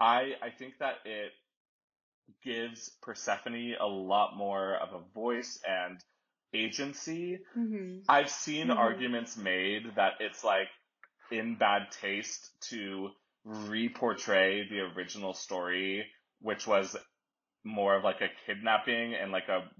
[0.00, 1.32] I I think that it
[2.44, 6.00] gives Persephone a lot more of a voice and
[6.52, 7.38] agency.
[7.56, 8.04] Mhm.
[8.08, 8.76] I've seen Mhm.
[8.76, 10.68] arguments made that it's like
[11.30, 13.10] in bad taste to
[13.44, 16.96] re-portray the original story, which was
[17.64, 19.70] more of like a kidnapping and like a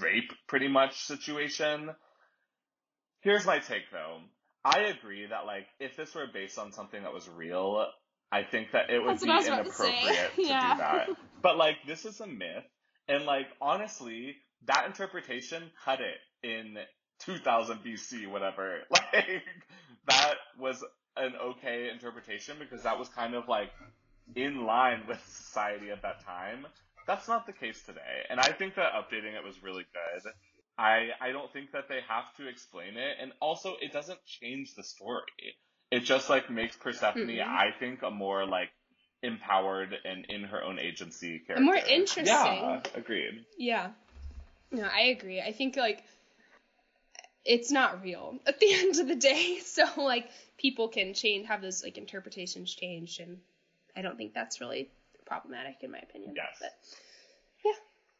[0.00, 1.94] rape pretty much situation.
[3.20, 4.20] Here's my take though.
[4.64, 7.86] I agree that like if this were based on something that was real,
[8.32, 10.70] I think that it would That's be what I was about to inappropriate to, Yeah.
[10.72, 11.08] do that.
[11.42, 12.64] But like this is a myth
[13.08, 16.76] and like honestly, that interpretation cut it in
[17.20, 18.80] 2000 BC whatever.
[18.90, 19.42] Like
[20.08, 20.84] that was
[21.16, 23.70] an okay interpretation because that was kind of like
[24.34, 26.66] in line with society at that time.
[27.06, 28.24] That's not the case today.
[28.30, 30.32] And I think that updating it was really good.
[30.78, 34.74] I I don't think that they have to explain it and also it doesn't change
[34.74, 35.56] the story.
[35.90, 37.46] It just like makes Persephone Mm-mm.
[37.46, 38.70] I think a more like
[39.22, 41.64] empowered and in her own agency character.
[41.64, 42.26] More interesting.
[42.26, 43.44] Yeah, agreed.
[43.58, 43.90] Yeah.
[44.76, 45.40] No, I agree.
[45.40, 46.02] I think like
[47.44, 49.58] it's not real at the end of the day.
[49.64, 53.38] So like people can change have those like interpretations changed and
[53.96, 54.90] I don't think that's really
[55.26, 56.34] problematic in my opinion.
[56.36, 56.56] Yes.
[56.60, 56.72] But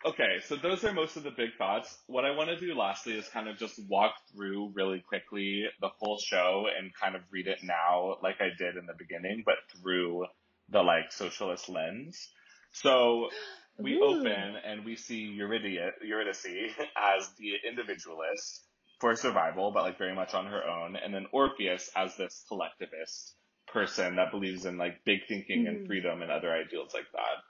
[0.05, 1.99] Okay, so those are most of the big thoughts.
[2.07, 5.89] What I want to do lastly is kind of just walk through really quickly the
[5.99, 9.57] whole show and kind of read it now like I did in the beginning, but
[9.75, 10.27] through
[10.69, 12.29] the like socialist lens.
[12.73, 13.31] So
[13.79, 14.03] we Ooh.
[14.03, 16.47] open and we see Eurydice, Eurydice
[16.97, 18.65] as the individualist
[19.01, 23.37] for survival, but like very much on her own, and then Orpheus as this collectivist
[23.69, 25.87] person that believes in like big thinking and Mhm.
[25.87, 27.43] freedom and other ideals like that.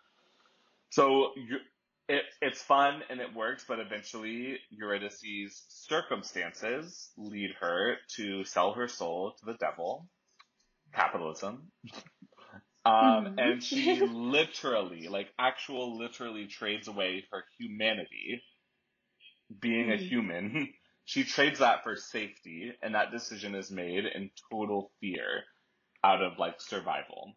[0.91, 1.33] So
[2.09, 8.89] it, it's fun and it works, but eventually Eurydice's circumstances lead her to sell her
[8.89, 10.09] soul to the devil.
[10.93, 11.71] Capitalism.
[12.87, 13.37] Um, Mhm.
[13.37, 18.43] and she literally, like actual literally trades away her humanity,
[19.61, 19.97] being a Mhm.
[19.97, 20.73] human.
[21.09, 25.45] She trades that for safety, and that decision is made in total fear
[26.05, 27.35] out of like survival.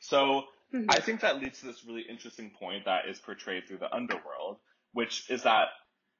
[0.00, 0.88] So Mhm.
[0.88, 4.60] I think that leads to this really interesting point that is portrayed through the underworld,
[4.92, 5.68] which is that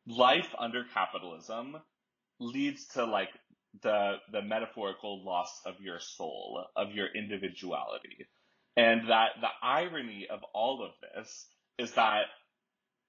[0.07, 1.77] life under capitalism
[2.41, 3.31] leads to like
[3.83, 8.27] the the metaphorical loss of your soul, of your individuality.
[8.77, 11.47] And that the irony of all of this
[11.79, 12.27] is that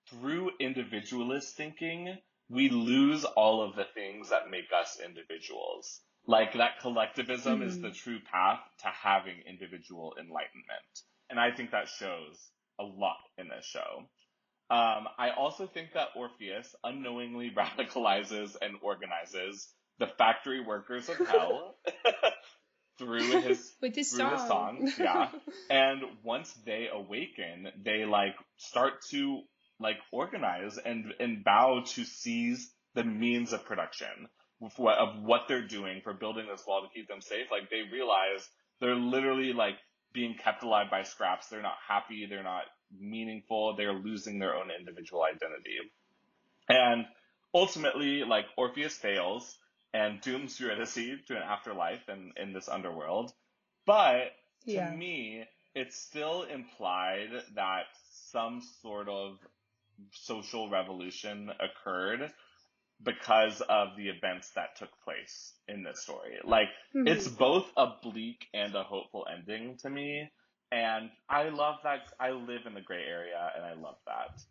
[0.10, 2.18] through individualist thinking,
[2.50, 6.02] we lose all of the things that make us individuals.
[6.26, 7.82] Like that collectivism is Mhm.
[7.82, 11.02] the true path to having individual enlightenment.
[11.30, 14.10] And I think that shows a lot in this show.
[14.70, 21.76] Um, I also think that Orpheus unknowingly radicalizes and organizes the factory workers of hell
[23.00, 24.88] through his with his through his song.
[24.88, 25.30] songs, yeah.
[25.70, 29.42] and once they awaken, they like start to
[29.80, 34.28] like organize and and bow to seize the means of production
[34.62, 37.48] of what, of what they're doing for building this wall to keep them safe.
[37.52, 38.48] Like they realize
[38.80, 39.76] they're literally like
[40.14, 41.48] being kept alive by scraps.
[41.48, 42.26] They're not happy.
[42.30, 42.64] They're not
[43.00, 43.76] meaningful.
[43.76, 45.78] They're losing their own individual identity.
[46.70, 47.06] And
[47.54, 49.58] ultimately, like Orpheus fails
[49.98, 50.94] and dooms Eurydice
[51.26, 53.34] to an afterlife in, in this underworld.
[53.88, 54.34] But
[54.70, 54.92] to Yeah.
[54.92, 55.44] me,
[55.74, 59.40] it's still implied that some sort of
[60.12, 62.32] social revolution occurred
[63.02, 66.38] because of the events that took place in this story.
[66.44, 67.08] Like, Mhm.
[67.08, 70.30] it's both a bleak and a hopeful ending to me.
[70.72, 72.02] And I love that.
[72.20, 74.42] I live in the gray area and I love that.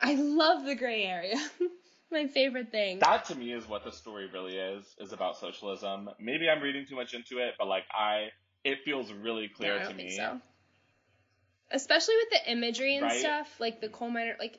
[0.00, 1.36] I love the gray area.
[2.12, 2.98] my favorite thing.
[3.00, 6.10] That to me is what the story really is, is about socialism.
[6.20, 8.28] Maybe I'm reading too much into it, but like I,
[8.64, 10.10] it feels really clear to me.
[10.10, 10.40] so.
[11.70, 13.18] Especially with the imagery and Right?
[13.18, 14.58] stuff, like the coal miner, like,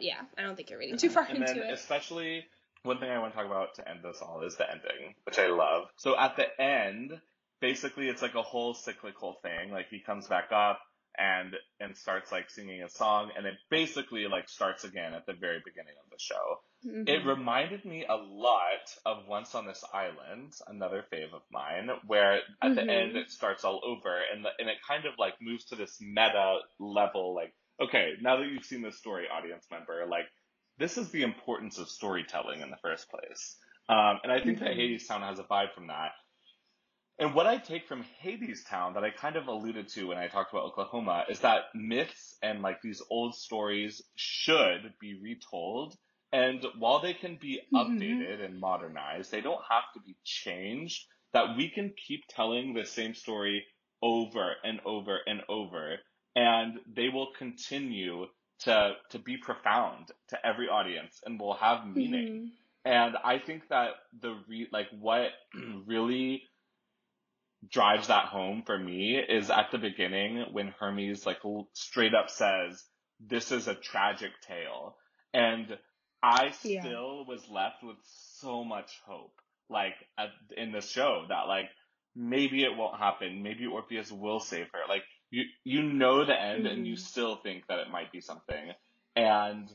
[0.00, 1.00] yeah, I don't think you're reading uh-huh.
[1.00, 1.72] too far And into then it.
[1.72, 2.44] especially
[2.82, 5.38] one thing I want to talk about to end this all is the ending, which
[5.38, 5.84] I love.
[5.96, 7.12] So at the end,
[7.60, 9.70] basically it's like a whole cyclical thing.
[9.70, 10.80] Like he comes back up
[11.18, 15.34] and and starts like singing a song and it basically like starts again at the
[15.34, 16.60] very beginning of the show.
[17.06, 17.26] It Mhm.
[17.26, 22.74] reminded me a lot of Once on This Island, another fave of mine, where at
[22.74, 22.88] the Mhm.
[22.88, 26.00] end it starts all over and the, and it kind of like moves to this
[26.00, 30.26] meta level like okay, now that you've seen this story audience member, like
[30.78, 33.56] this is the importance of storytelling in the first place.
[33.88, 34.76] Um, and I think that Mhm.
[34.76, 36.12] Hadestown has a vibe from that.
[37.18, 40.52] And what I take from Hadestown that I kind of alluded to when I talked
[40.52, 45.96] about Oklahoma is that myths and like these old stories should be retold.
[46.32, 47.74] And while they can be Mhm.
[48.00, 51.06] updated and modernized, they don't have to be changed.
[51.32, 53.66] That we can keep telling the same story
[54.00, 55.98] over and over and over,
[56.36, 58.26] and they will continue
[58.60, 62.28] to to be profound to every audience and will have meaning.
[62.28, 62.50] Mhm.
[62.84, 63.90] And I think that
[64.20, 65.32] the re- like what
[65.86, 66.48] really
[67.70, 71.40] drives that home for me is at the beginning when Hermes like
[71.72, 72.84] straight up says,
[73.20, 74.96] "This is a tragic tale,"
[75.32, 75.78] and
[76.22, 76.82] I Yeah.
[76.82, 79.34] still was left with so much hope,
[79.68, 81.70] like at, in the show that like
[82.14, 84.82] maybe it won't happen, maybe Orpheus will save her.
[84.88, 86.96] Like you you know the end, and you Mhm.
[86.96, 88.72] still think that it might be something,
[89.16, 89.68] and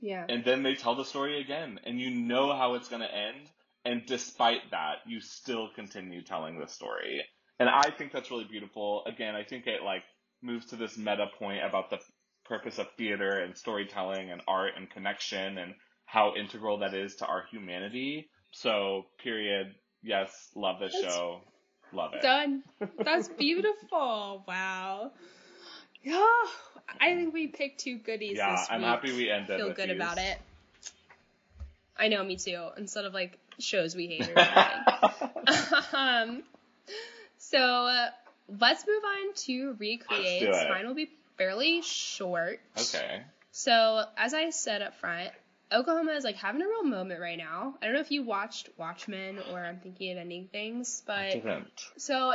[0.00, 0.28] Yeah.
[0.28, 3.50] and then they tell the story again and you know how it's going to end
[3.84, 7.22] and despite that you still continue telling the story
[7.58, 10.02] and i think that's really beautiful again i think it like
[10.42, 11.98] moves to this meta point about the
[12.44, 15.74] purpose of theater and storytelling and art and connection and
[16.04, 21.40] how integral that is to our humanity so period yes love this That's show
[21.92, 22.62] love it Done.
[23.04, 24.42] That's beautiful.
[24.48, 25.12] Wow.
[26.02, 26.18] Yeah.
[27.00, 29.96] I think we picked two goodies yeah this i'm happy we ended Feel good these.
[29.96, 30.38] about it.
[31.96, 32.68] I know, me too.
[32.76, 35.82] Instead of like shows we hate or something.
[35.92, 36.42] um,
[37.38, 38.08] so uh,
[38.60, 40.42] let's move on to recreate.
[40.42, 40.70] Let's do it.
[40.70, 42.60] Mine will be fairly short.
[42.78, 45.30] okay So as I said up front,
[45.72, 47.74] Oklahoma is like having a real moment right now.
[47.80, 51.86] I don't know if you watched Watchmen or I'm thinking of ending things, but didn't
[51.96, 52.34] so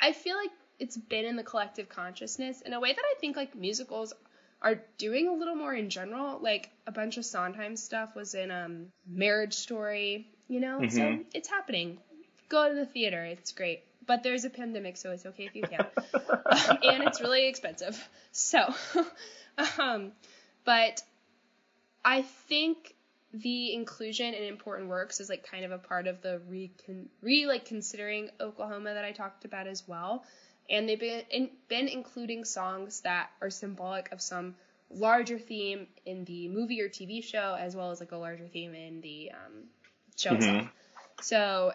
[0.00, 3.36] I feel like it's been in the collective consciousness in a way that I think
[3.36, 4.12] like musicals
[4.62, 6.38] are doing a little more in general.
[6.40, 10.86] Like a bunch of Sondheim stuff was in um Marriage Story, you know?
[10.88, 11.24] So Mhm.
[11.34, 11.98] it's happening.
[12.48, 13.82] Go to the theater, it's great.
[14.06, 15.88] But there's a pandemic, so it's okay if you can't.
[16.52, 17.96] Um, and it's really expensive.
[18.32, 18.74] So
[19.78, 20.12] um
[20.64, 21.00] but
[22.04, 22.94] I think
[23.32, 26.70] the inclusion in important works is like kind of a part of the re,
[27.22, 30.24] re like considering Oklahoma that I talked about as well.
[30.68, 34.54] And they've been in, been including songs that are symbolic of some
[34.90, 38.74] larger theme in the movie or TV show, as well as like a larger theme
[38.74, 39.64] in the um,
[40.16, 40.64] show itself.
[40.64, 40.70] Mhm.
[41.22, 41.72] So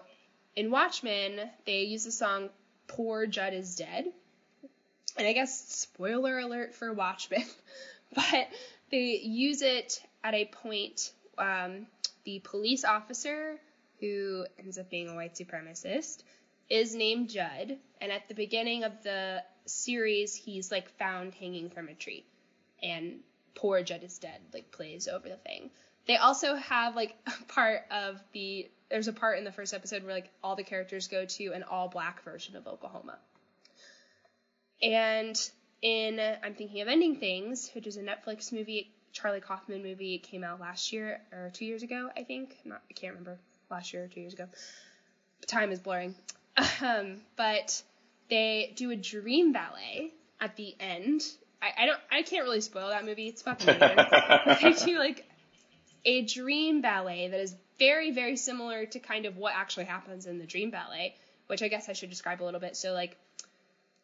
[0.56, 2.50] in Watchmen, they use the song
[2.88, 4.12] "Poor Judd is Dead,"
[5.18, 7.44] and I guess spoiler alert for Watchmen,
[8.16, 8.48] but
[8.92, 11.12] they use it at a point.
[11.38, 11.88] Um,
[12.24, 13.60] the police officer
[14.00, 16.24] who ends up being a white supremacist
[16.70, 21.88] is named Judd, and at the beginning of the series, he's like found hanging from
[21.88, 22.26] a tree,
[22.82, 23.20] and
[23.56, 25.70] "Poor Judd is Dead" like plays over the thing.
[26.08, 30.04] They also have like a part of the there's a part in the first episode
[30.04, 33.18] where like all the characters go to an all black version of Oklahoma.
[34.82, 35.40] And
[35.82, 40.24] in I'm thinking of ending things, which is a Netflix movie, Charlie Kaufman movie, it
[40.24, 42.58] came out last year or two years ago, I think.
[42.66, 43.40] Not I can't remember
[43.70, 44.48] last year or two years ago.
[45.48, 46.16] Time is blurring.
[46.82, 47.82] Um, but
[48.30, 51.22] they do a dream ballet at the end.
[51.62, 53.28] I, I don't I can't really spoil that movie.
[53.28, 54.60] It's fucking weird.
[54.62, 55.26] they do like
[56.06, 60.38] a dream ballet that is very, very similar to kind of what actually happens in
[60.38, 61.16] the dream ballet,
[61.48, 62.78] which I guess I should describe a little bit.
[62.78, 63.18] So, like,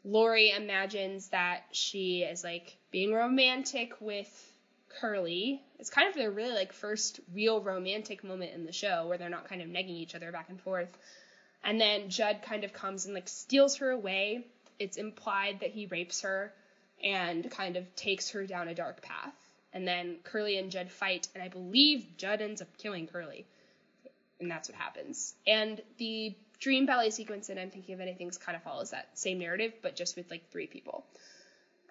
[0.03, 4.51] Laurey imagines that she is like being romantic with
[4.99, 5.61] Curly.
[5.79, 9.29] It's kind of their really like first real romantic moment in the show where they're
[9.29, 10.97] not kind of negging each other back and forth.
[11.63, 14.47] And then Judd kind of comes and like steals her away.
[14.79, 16.53] It's implied that he rapes her
[17.03, 19.33] and kind of takes her down a dark path.
[19.73, 23.45] And then Curly and Judd fight, and I believe Judd ends up killing Curly.
[24.39, 25.33] And that's what happens.
[25.45, 29.17] And the dream ballet sequence in I'm Thinking of Ending Things kind of follows that
[29.17, 31.05] same narrative, but just with like three people.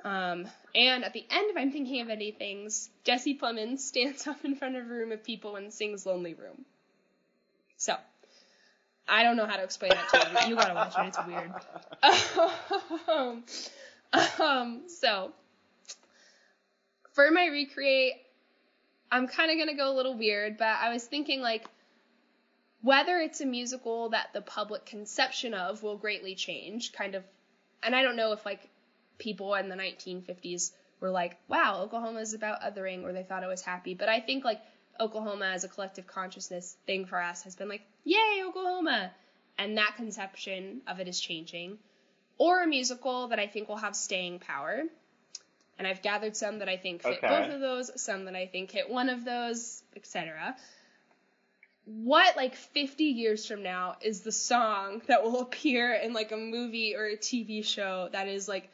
[0.05, 4.45] Um, and at the end, if I'm thinking of any things, Jesse Plemons stands up
[4.45, 6.65] in front of a room of people and sings Lonely Room.
[7.77, 7.97] So,
[9.11, 10.51] I don't know how to explain that to you.
[10.51, 11.53] You gotta watch it, it's weird.
[13.09, 13.45] um,
[14.47, 15.33] um, so,
[17.13, 18.15] for my recreate,
[19.11, 21.67] I'm kind of gonna go a little weird, but I was thinking like,
[22.83, 27.25] whether it's a musical that the public conception of will greatly change, kind of,
[27.83, 28.71] and I don't know if like
[29.19, 33.49] people in the 1950s were like, wow, Oklahoma is about othering, or they thought it
[33.49, 33.95] was happy.
[33.95, 34.61] But I think like
[35.01, 39.11] Oklahoma as a collective consciousness thing for us has been like, yay, Oklahoma!
[39.59, 41.79] And that conception of it is changing.
[42.39, 44.83] Or a musical that I think will have staying power.
[45.79, 47.27] And I've gathered some that I think fit Okay.
[47.27, 50.55] both of those, some that I think hit one of those, etc.
[51.85, 56.37] What, like 50 years from now, is the song that will appear in like a
[56.37, 58.69] movie or a TV show that is like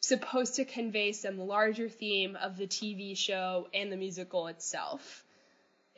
[0.00, 5.24] supposed to convey some larger theme of the TV show and the musical itself.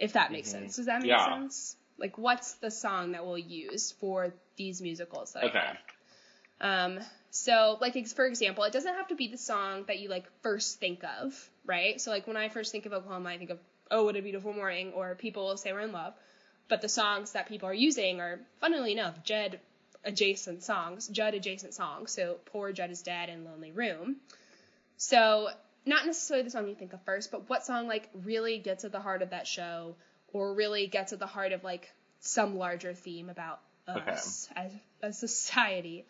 [0.03, 0.53] If that makes Mhm.
[0.53, 0.77] sense.
[0.77, 1.25] Does that make Yeah.
[1.25, 1.77] sense?
[1.97, 5.59] Like, what's the song that we'll use for these musicals that I Okay.
[5.61, 5.79] have?
[6.61, 7.01] Um,
[7.31, 10.81] so, like, for example, it doesn't have to be the song that you, like, first
[10.81, 12.01] think of, right?
[12.01, 13.61] So, like, when I first think of Oklahoma, I think of,
[13.93, 16.15] oh, what a beautiful morning, or people will say we're in love.
[16.67, 19.61] But the songs that people are using are, funnily enough, Jed
[20.05, 22.11] adjacent songs, Jud adjacent songs.
[22.11, 24.17] So Poor Jud is Dead and Lonely Room.
[24.97, 25.51] So
[25.85, 28.93] not necessarily the song you think of first, but what song like really gets at
[28.93, 29.97] the heart of that show
[30.33, 34.73] or really gets at the heart of like some larger theme about us as
[35.03, 36.07] a society.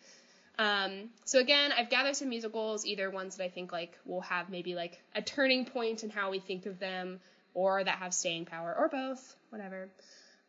[0.59, 4.49] Um, so again, I've gathered some musicals, either ones that I think like will have
[4.49, 7.19] maybe like a turning point in how we think of them,
[7.55, 9.89] or that have staying power, or both, whatever.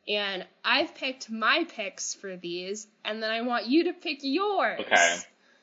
[0.06, 4.80] And I've picked my picks for these, and then I want you to pick yours.
[4.80, 5.16] Okay.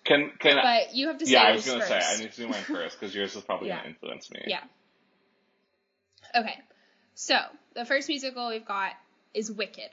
[0.04, 0.86] Can can I?
[0.86, 1.90] But you have to say Yeah, I was gonna first.
[1.90, 3.78] say I need to do mine first because yours is probably Yeah.
[3.78, 4.42] gonna influence me.
[4.48, 4.64] Yeah.
[6.36, 6.60] Okay.
[7.14, 7.38] So,
[7.76, 8.94] the first musical we've got
[9.34, 9.90] is Wicked.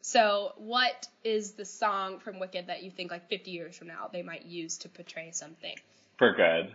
[0.00, 4.08] So, what is the song from Wicked that you think like 50 years from now
[4.10, 5.76] they might use to portray something?
[6.18, 6.74] For good.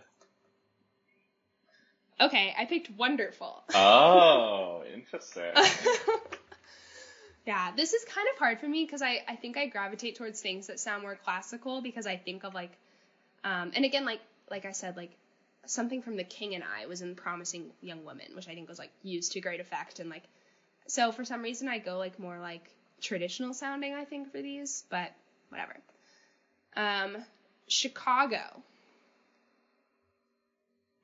[2.20, 3.64] Okay, I picked Wonderful.
[3.74, 5.52] Oh, interesting.
[7.46, 10.42] yeah, this is kind of hard for me because I, I think I gravitate towards
[10.42, 12.72] things that sound more classical because I think of like,
[13.44, 15.12] um, and again, like like I said, like
[15.66, 18.80] something from The King and I was in Promising Young Woman, which I think was
[18.80, 20.24] like used to great effect and like,
[20.88, 22.70] so for some reason I go like more like
[23.02, 25.12] traditional sounding I think for these, but
[25.50, 25.76] whatever.
[26.76, 27.18] Um,
[27.68, 28.42] Chicago.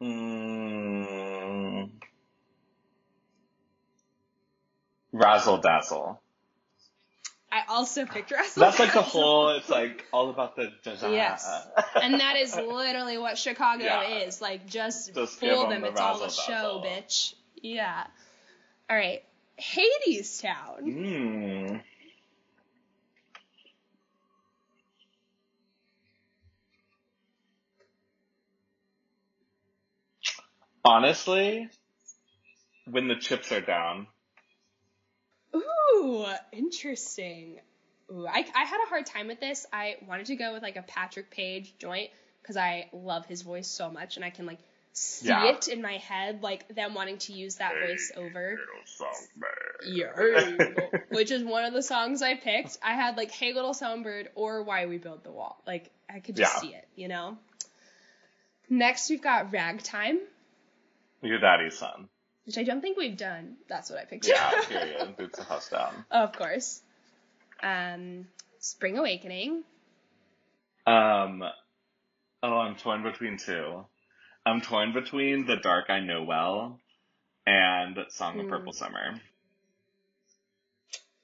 [0.01, 1.91] Mm.
[5.13, 6.19] Razzle dazzle.
[7.51, 8.61] I also picked Russell.
[8.61, 9.49] That's like the whole.
[9.49, 10.71] It's like all about the.
[10.85, 11.45] Yes.
[12.01, 14.19] and that is literally what Chicago Yeah.
[14.25, 14.41] is.
[14.41, 15.81] Like, just, Just fool 'em them.
[15.81, 17.33] the It's all a show, bitch.
[17.61, 18.03] Yeah.
[18.89, 19.21] All right.
[19.59, 20.83] Hadestown.
[20.83, 21.81] Mm.
[30.83, 31.69] Honestly,
[32.85, 34.07] when the chips are down.
[35.55, 37.59] Ooh, interesting.
[38.11, 39.65] Ooh, I, I had a hard time with this.
[39.71, 42.09] I wanted to go with like a Patrick Page joint
[42.41, 44.59] because I love his voice so much and I can like
[44.93, 45.49] see Yeah.
[45.49, 48.57] it in my head, like them wanting to use that voice over.
[49.83, 50.13] Yeah.
[50.13, 50.57] Yeah,
[51.09, 52.77] which is one of the songs I picked.
[52.83, 56.35] I had like "Hey Little Songbird" or "Why We Build the Wall." Like I could
[56.35, 56.59] just Yeah.
[56.59, 57.37] see it, you know.
[58.69, 60.19] Next, we've got "Ragtime,"
[61.23, 62.09] Your daddy's son.
[62.51, 63.55] Which I don't think we've done.
[63.69, 64.27] That's what I picked.
[64.27, 65.15] Yeah, period.
[65.17, 66.05] Boots the house down.
[66.11, 66.81] of course.
[67.63, 68.27] Um,
[68.59, 69.63] "Spring Awakening."
[70.85, 71.43] Um,
[72.43, 73.85] oh, I'm torn between two.
[74.45, 76.79] I'm torn between The Dark I Know Well
[77.47, 78.51] and Song of Hmm.
[78.51, 79.21] Purple Summer.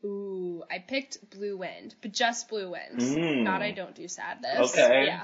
[0.05, 3.43] Ooh, I picked "Blue Wind," but just "Blue Wind." Mm.
[3.43, 5.07] Not "I Don't Do Sadness." Okay.
[5.07, 5.23] Yeah.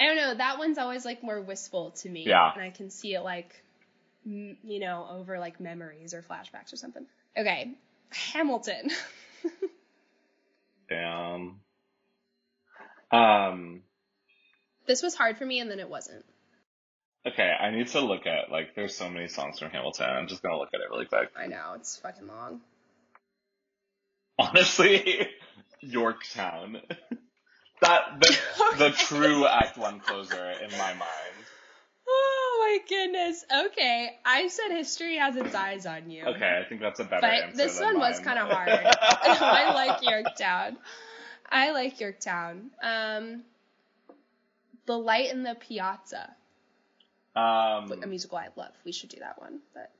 [0.00, 0.34] I don't know.
[0.34, 2.24] That one's always like more wistful to me.
[2.26, 2.52] Yeah.
[2.52, 3.62] And I can see it like,
[4.26, 7.06] m- you know, over like memories or flashbacks or something.
[7.36, 7.72] Okay,
[8.10, 8.90] Hamilton.
[10.88, 11.60] Damn.
[13.10, 13.82] Um,
[14.86, 16.24] this was hard for me, and then it wasn't.
[17.26, 20.10] okay, I need to look at, like, there's so many songs from Hamilton.
[20.10, 21.30] I'm just gonna look at it really quick.
[21.36, 22.60] I know it's fucking long.
[24.38, 25.28] Honestly,
[25.80, 26.80] Yorktown.
[27.80, 28.38] that, the,
[28.78, 31.43] the true Act 1 closer in my mind.
[32.64, 33.44] My goodness.
[33.66, 36.24] Okay, I said history has its eyes on you.
[36.24, 38.68] Okay, I think that's a better But answer this one was kind of hard.
[39.00, 40.78] I like Yorktown.
[41.50, 42.70] I like Yorktown.
[42.82, 43.42] Um,
[44.86, 46.34] The Light in the Piazza.
[47.36, 48.72] Um, a musical I love.
[48.86, 49.58] We should do that one.
[49.74, 49.90] But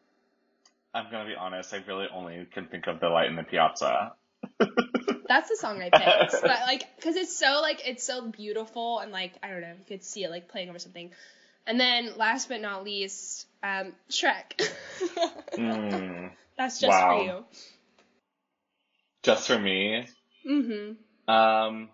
[0.94, 1.74] I'm gonna be honest.
[1.74, 4.12] I really only can think of the light in the piazza.
[5.28, 6.40] that's the song I picked.
[6.40, 9.84] but like, cause it's so like it's so beautiful and like I don't know, you
[9.86, 11.10] could see it like playing over something.
[11.66, 14.58] And then last but not least, um, Shrek.
[15.54, 17.18] mm, that's just wow.
[17.18, 17.44] for you.
[19.22, 20.06] Just for me.
[20.46, 21.30] Mm-hmm.
[21.30, 21.88] Um.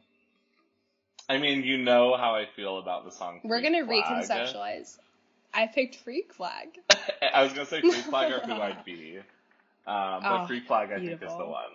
[1.29, 3.41] I mean, you know how I feel about the song.
[3.45, 4.05] We're Freak gonna Flag.
[4.05, 4.99] reconceptualize.
[5.55, 6.77] I picked Freak Flag.
[7.33, 9.19] I was gonna say Freak Flag or Who I'd Be.
[9.19, 9.25] Um,
[10.23, 11.71] but Oh, Freak Flag, I think, is the one.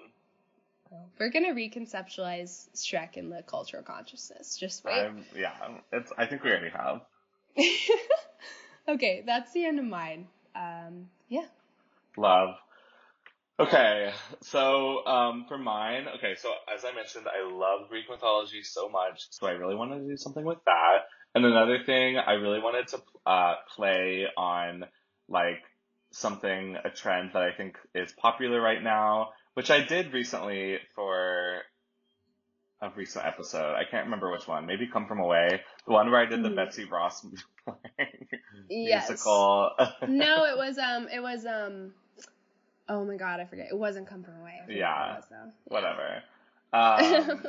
[1.19, 4.57] We're gonna reconceptualize Shrek in the cultural consciousness.
[4.57, 4.93] Just wait.
[4.93, 5.53] I'm, yeah,
[5.93, 6.11] it's.
[6.17, 7.01] I think we already have.
[8.87, 10.27] okay, that's the end of mine.
[10.55, 11.45] Um, yeah.
[12.17, 12.55] Love.
[13.57, 18.89] Okay, so um, for mine, okay, so as I mentioned, I love Greek mythology so
[18.89, 21.05] much, so I really wanted to do something with that.
[21.33, 24.83] And another thing, I really wanted to uh, play on
[25.29, 25.63] like
[26.11, 31.61] something, a trend that I think is popular right now, which I did recently for
[32.81, 33.75] a recent episode.
[33.75, 34.65] I can't remember which one.
[34.65, 36.55] Maybe Come From Away, the one where I did the Mhm.
[36.55, 37.25] Betsy Ross
[38.69, 39.09] Yes.
[39.09, 39.71] musical.
[40.07, 41.93] No, it was um, it was um.
[42.87, 43.67] Oh my god, I forget.
[43.71, 44.61] It wasn't Come From Away.
[44.69, 45.15] Yeah.
[45.15, 45.51] was, though.
[45.65, 46.21] whatever.
[46.73, 47.45] Um,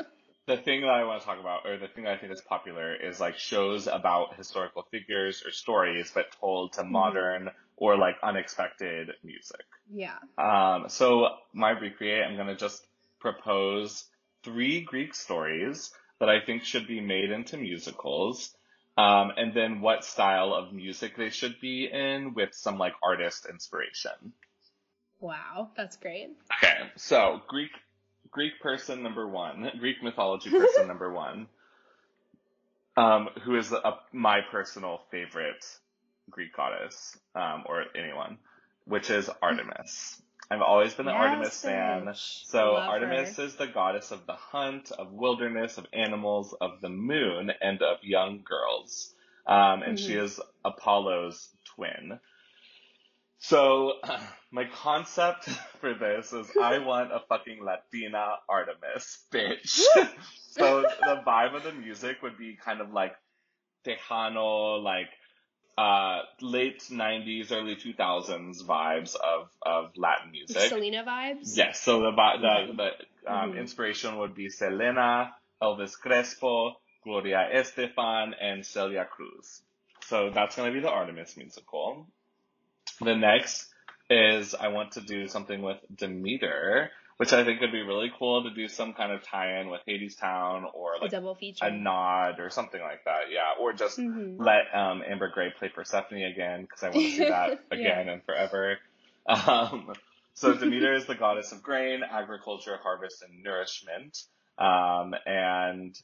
[0.46, 2.40] the thing that I want to talk about, or the thing that I think is
[2.40, 8.16] popular, is like shows about historical figures or stories, but told to modern or like
[8.22, 9.64] unexpected music.
[9.92, 10.16] Yeah.
[10.38, 12.86] Um, so my recreate, I'm gonna just
[13.18, 14.04] propose
[14.46, 18.54] three Greek stories that I think should be made into musicals.
[18.96, 23.46] Um, and then what style of music they should be in with some like artist
[23.50, 24.32] inspiration.
[25.20, 26.30] Wow, that's great.
[26.58, 27.70] Okay, so Greek
[28.30, 31.46] Greek person number one, Greek mythology person number one,
[32.96, 35.64] um, who is a, my personal favorite
[36.30, 38.38] Greek goddess, um, or anyone,
[38.84, 40.22] which is Artemis.
[40.50, 42.14] I've always been an Artemis Yes, fan.
[42.14, 43.44] So Love Artemis her.
[43.44, 47.98] is the goddess of the hunt, of wilderness, of animals, of the moon, and of
[48.02, 49.14] young girls.
[49.46, 50.24] Um, and she Mhm.
[50.24, 52.20] is Apollo's twin.
[53.38, 53.94] So
[54.52, 55.44] my concept
[55.80, 59.80] for this is I want a fucking Latina Artemis, bitch.
[60.50, 63.14] so the vibe of the music would be kind of like
[63.86, 65.08] Tejano, like
[65.78, 70.68] uh late 90s, early 2000s vibes of of Latin music.
[70.70, 71.56] Selena vibes.
[71.56, 73.58] Yes, so the the, the um, Mhm.
[73.58, 79.62] inspiration would be Selena, Elvis Crespo, Gloria Estefan, and Celia Cruz.
[80.04, 82.06] So that's going to be the Artemis musical.
[83.00, 83.68] The next
[84.08, 88.42] is I want to do something with Demeter, which I think would be really cool
[88.44, 91.64] to do some kind of tie-in with Hadestown or like A double feature.
[91.64, 93.30] a nod or something like that.
[93.30, 94.36] Yeah, or just Mhm.
[94.38, 97.76] let um, Amber Gray play Persephone again because I want to see that Yeah.
[97.78, 98.78] again and forever.
[99.26, 99.92] Um,
[100.34, 104.18] so Demeter is the goddess of grain, agriculture, harvest, and nourishment.
[104.58, 105.98] Um, and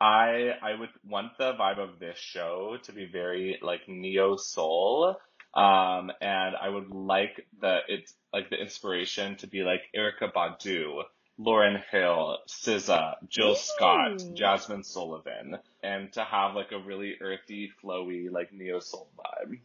[0.00, 5.16] I I would want the vibe of this show to be very like neo soul.
[5.56, 11.02] Um, and I would like the it's like the inspiration to be like Erykah Badu,
[11.40, 18.30] Lauryn Hill, SZA, Jill Scott, Jazmine Sullivan, and to have like a really earthy, flowy,
[18.30, 19.58] like neo soul vibe.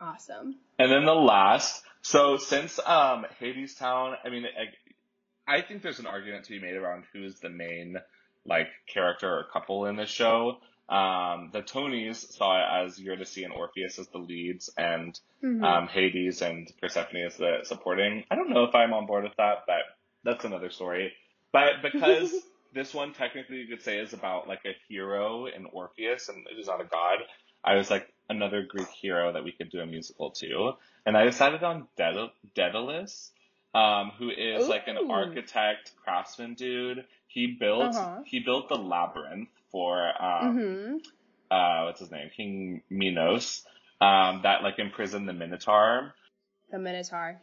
[0.00, 0.56] Awesome.
[0.78, 4.44] And then the last, so since um Hadestown, I mean,
[5.46, 7.98] I, I think there's an argument to be made around who's the main
[8.46, 10.56] like character or couple in the show.
[10.88, 15.62] Um, the Tonys saw it as Eurydice and Orpheus as the leads, and Mhm.
[15.64, 18.24] um, Hades and Persephone as the supporting.
[18.30, 19.82] I don't know if I'm on board with that, but
[20.22, 21.12] that's another story.
[21.52, 22.32] But because
[22.72, 26.58] this one technically you could say is about like a hero in Orpheus and it
[26.58, 27.18] is not a god,
[27.64, 30.72] I was like another Greek hero that we could do a musical to.
[31.04, 33.32] And I decided on Daedal- Daedalus,
[33.74, 37.04] um, who is like an architect, craftsman dude.
[37.28, 38.22] He built Uh-huh.
[38.24, 40.98] he built the labyrinth for um, Mhm.
[41.50, 43.64] uh, what's his name, King Minos,
[44.00, 46.14] um, that like imprisoned the Minotaur.
[46.70, 47.40] The Minotaur.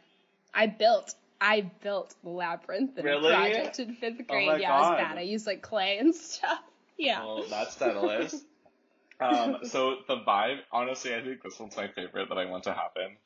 [0.52, 1.14] I built.
[1.40, 3.32] I built the labyrinth in Really?
[3.32, 4.46] project in fifth Oh grade.
[4.46, 5.18] my yeah, it was bad.
[5.18, 6.60] I used like clay and stuff.
[6.96, 7.24] Yeah.
[7.24, 8.34] Well, that's Daedalus.
[9.20, 12.72] um, so the vibe, honestly, I think this one's my favorite that I want to
[12.72, 13.16] happen.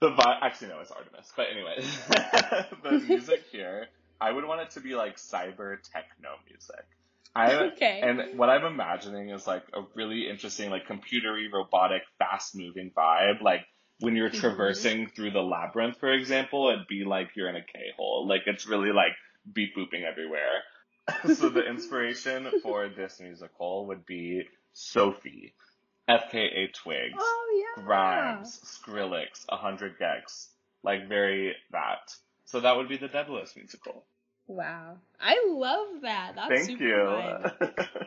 [0.00, 1.32] The vibe, actually no, it's Artemis.
[1.36, 1.76] But anyway,
[2.82, 3.86] the music here,
[4.20, 6.84] I would want it to be like cyber techno music.
[7.34, 8.00] I Okay.
[8.02, 13.40] and what I'm imagining is like a really interesting, like computery, robotic, fast moving vibe.
[13.42, 13.62] Like
[14.00, 14.40] when you're Mhm.
[14.40, 18.26] traversing through the labyrinth, for example, it'd be like you're in a K hole.
[18.28, 19.12] Like it's really like
[19.50, 20.62] beep booping everywhere.
[21.34, 24.42] so the inspiration for this musical would be
[24.72, 25.54] Sophie,
[26.08, 27.82] FKA Twigs, Oh yeah.
[27.84, 30.48] Grimes, Skrillex, 100 gecs.
[30.84, 32.14] Like, very that.
[32.44, 34.04] So that would be the Daedalus musical.
[34.46, 34.96] Wow.
[35.20, 36.32] I love that.
[36.36, 37.52] That's Thank super you.
[37.56, 37.88] fun.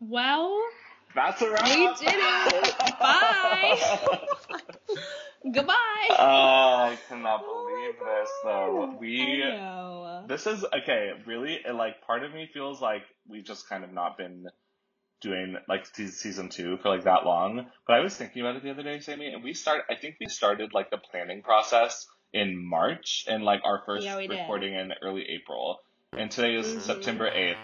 [0.00, 0.60] Well,
[1.14, 1.64] That's a wrap.
[1.64, 2.74] We did it.
[3.00, 3.78] Bye.
[5.52, 5.74] goodbye.
[6.10, 8.96] oh, I cannot Oh believe this though.
[9.00, 10.24] We I know.
[10.28, 11.12] This is okay.
[11.26, 14.46] Really, it, like part of me feels like we've just kind of not been
[15.20, 17.66] doing like se- season two for like that long.
[17.86, 19.84] But I was thinking about it the other day, Sammy, and we start.
[19.90, 24.16] I think we started like the planning process in March, and like our first Yeah,
[24.16, 25.78] recording in early April.
[26.12, 26.80] And today is Mhm.
[26.80, 27.56] September eighth.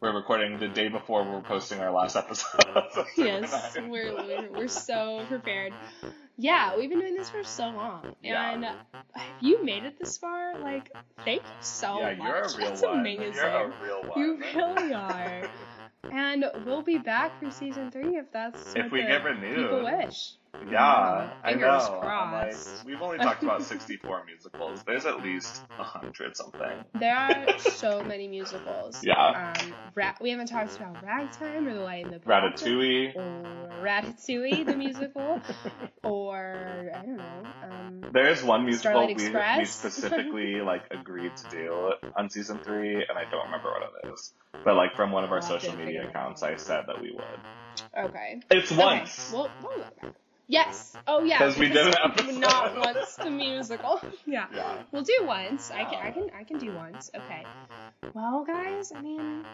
[0.00, 2.60] We're recording the day before we're posting our last episode.
[3.16, 5.72] Yes, we're, we're we're so prepared.
[6.36, 8.50] Yeah, we've been doing this for so long, Yeah.
[8.52, 10.90] and if you made it this far, like,
[11.24, 12.26] thank you so yeah, much.
[12.26, 13.00] you're a real That's one.
[13.00, 13.34] amazing.
[13.34, 14.18] You're a real one.
[14.20, 15.48] You really are.
[16.12, 19.56] and we'll be back for season three if that's If we get renewed.
[19.56, 20.32] People wish.
[20.70, 22.00] Yeah, I Fingers know.
[22.00, 22.76] I'm crossed.
[22.76, 24.82] like, we've only talked about 64 musicals.
[24.84, 26.84] There's at least a hundred something.
[26.98, 29.00] There are so many musicals.
[29.02, 29.52] Yeah.
[29.60, 33.16] Um, Ra- we haven't talked about Ragtime or The Light in the Ratatouille.
[33.16, 35.40] Or Ratatouille, the musical.
[36.02, 37.42] or, I don't know.
[37.62, 43.18] Um, There's one musical we, we specifically like agreed to do on season three, and
[43.18, 44.32] I don't remember what it is.
[44.64, 46.42] But like from one of our I'll social media accounts.
[46.42, 48.06] I said that we would.
[48.06, 48.40] okay.
[48.50, 49.32] It's once.
[49.32, 49.36] Okay.
[49.36, 50.14] Well, we'll back.
[50.46, 50.94] Yes.
[51.06, 51.38] Oh, yeah.
[51.38, 52.40] 'Cause we did an.
[52.40, 54.00] Not once the musical.
[54.26, 54.46] yeah.
[54.54, 54.82] Yeah.
[54.92, 55.70] We'll do once.
[55.70, 56.06] I can.
[56.06, 56.30] I can.
[56.38, 57.10] I can do once.
[57.14, 57.44] Okay.
[58.12, 58.92] Well, guys.
[58.94, 59.44] I mean,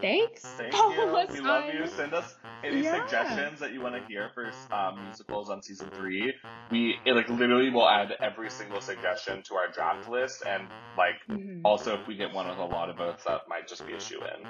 [0.00, 0.42] thanks.
[0.44, 1.16] Thank Follow you.
[1.16, 1.86] us We love on- you.
[1.86, 2.34] Send us
[2.64, 3.00] any Yeah.
[3.00, 6.34] suggestions that you want to hear for um, musicals on season three.
[6.70, 10.66] We it, like literally will add every single suggestion to our draft list, and
[10.98, 11.60] like Mhm.
[11.64, 14.00] also if we get one with a lot of votes, that might just be a
[14.00, 14.46] shoe in.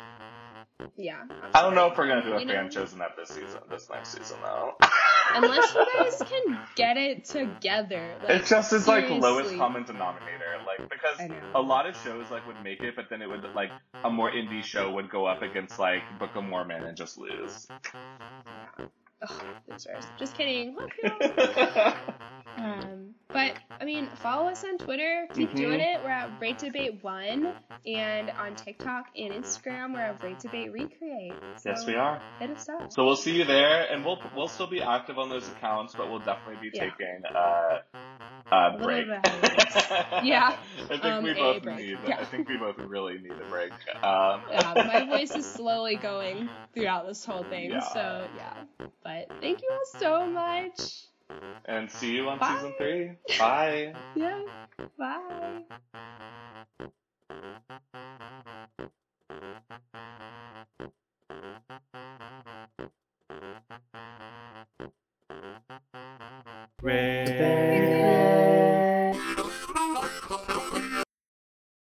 [0.96, 1.22] Yeah.
[1.54, 3.60] I don't know if we're gonna do a You know- fan chosen at this season,
[3.70, 4.74] this next season though.
[5.34, 8.16] Unless you guys can get it together.
[8.22, 11.20] Like, It's just it's like lowest common denominator, like because
[11.54, 13.70] a lot of shows like would make it, but then it would like
[14.02, 17.68] a more indie show would go up against like Book of Mormon and just lose.
[19.22, 20.04] Ugh, losers.
[20.18, 20.76] Just kidding.
[22.56, 25.26] Um, but I mean, follow us on Twitter.
[25.34, 25.56] Keep Mhm.
[25.56, 26.00] doing it.
[26.02, 27.54] We're at Rate Debate One,
[27.86, 31.32] and on TikTok and Instagram, we're at Rate Debate Recreate.
[31.56, 32.20] So yes, we are.
[32.40, 32.92] Hit us up.
[32.92, 36.10] So we'll see you there, and we'll we'll still be active on those accounts, but
[36.10, 36.90] we'll definitely be Yeah.
[36.90, 37.78] taking uh,
[38.50, 39.06] a break.
[39.06, 40.56] a Yeah.
[40.82, 41.98] I think Um, we both need.
[42.06, 42.18] Yeah.
[42.20, 43.72] I think we both really need a break.
[44.02, 47.70] Um, Yeah, my voice is slowly going throughout this whole thing.
[47.70, 47.80] Yeah.
[47.80, 48.86] So yeah.
[49.10, 51.06] But thank you all so much.
[51.64, 52.54] and see you on Bye.
[52.54, 53.10] season three.
[53.38, 53.92] Bye.
[54.16, 54.40] Yeah.
[54.98, 55.62] Bye.
[66.82, 67.49] Red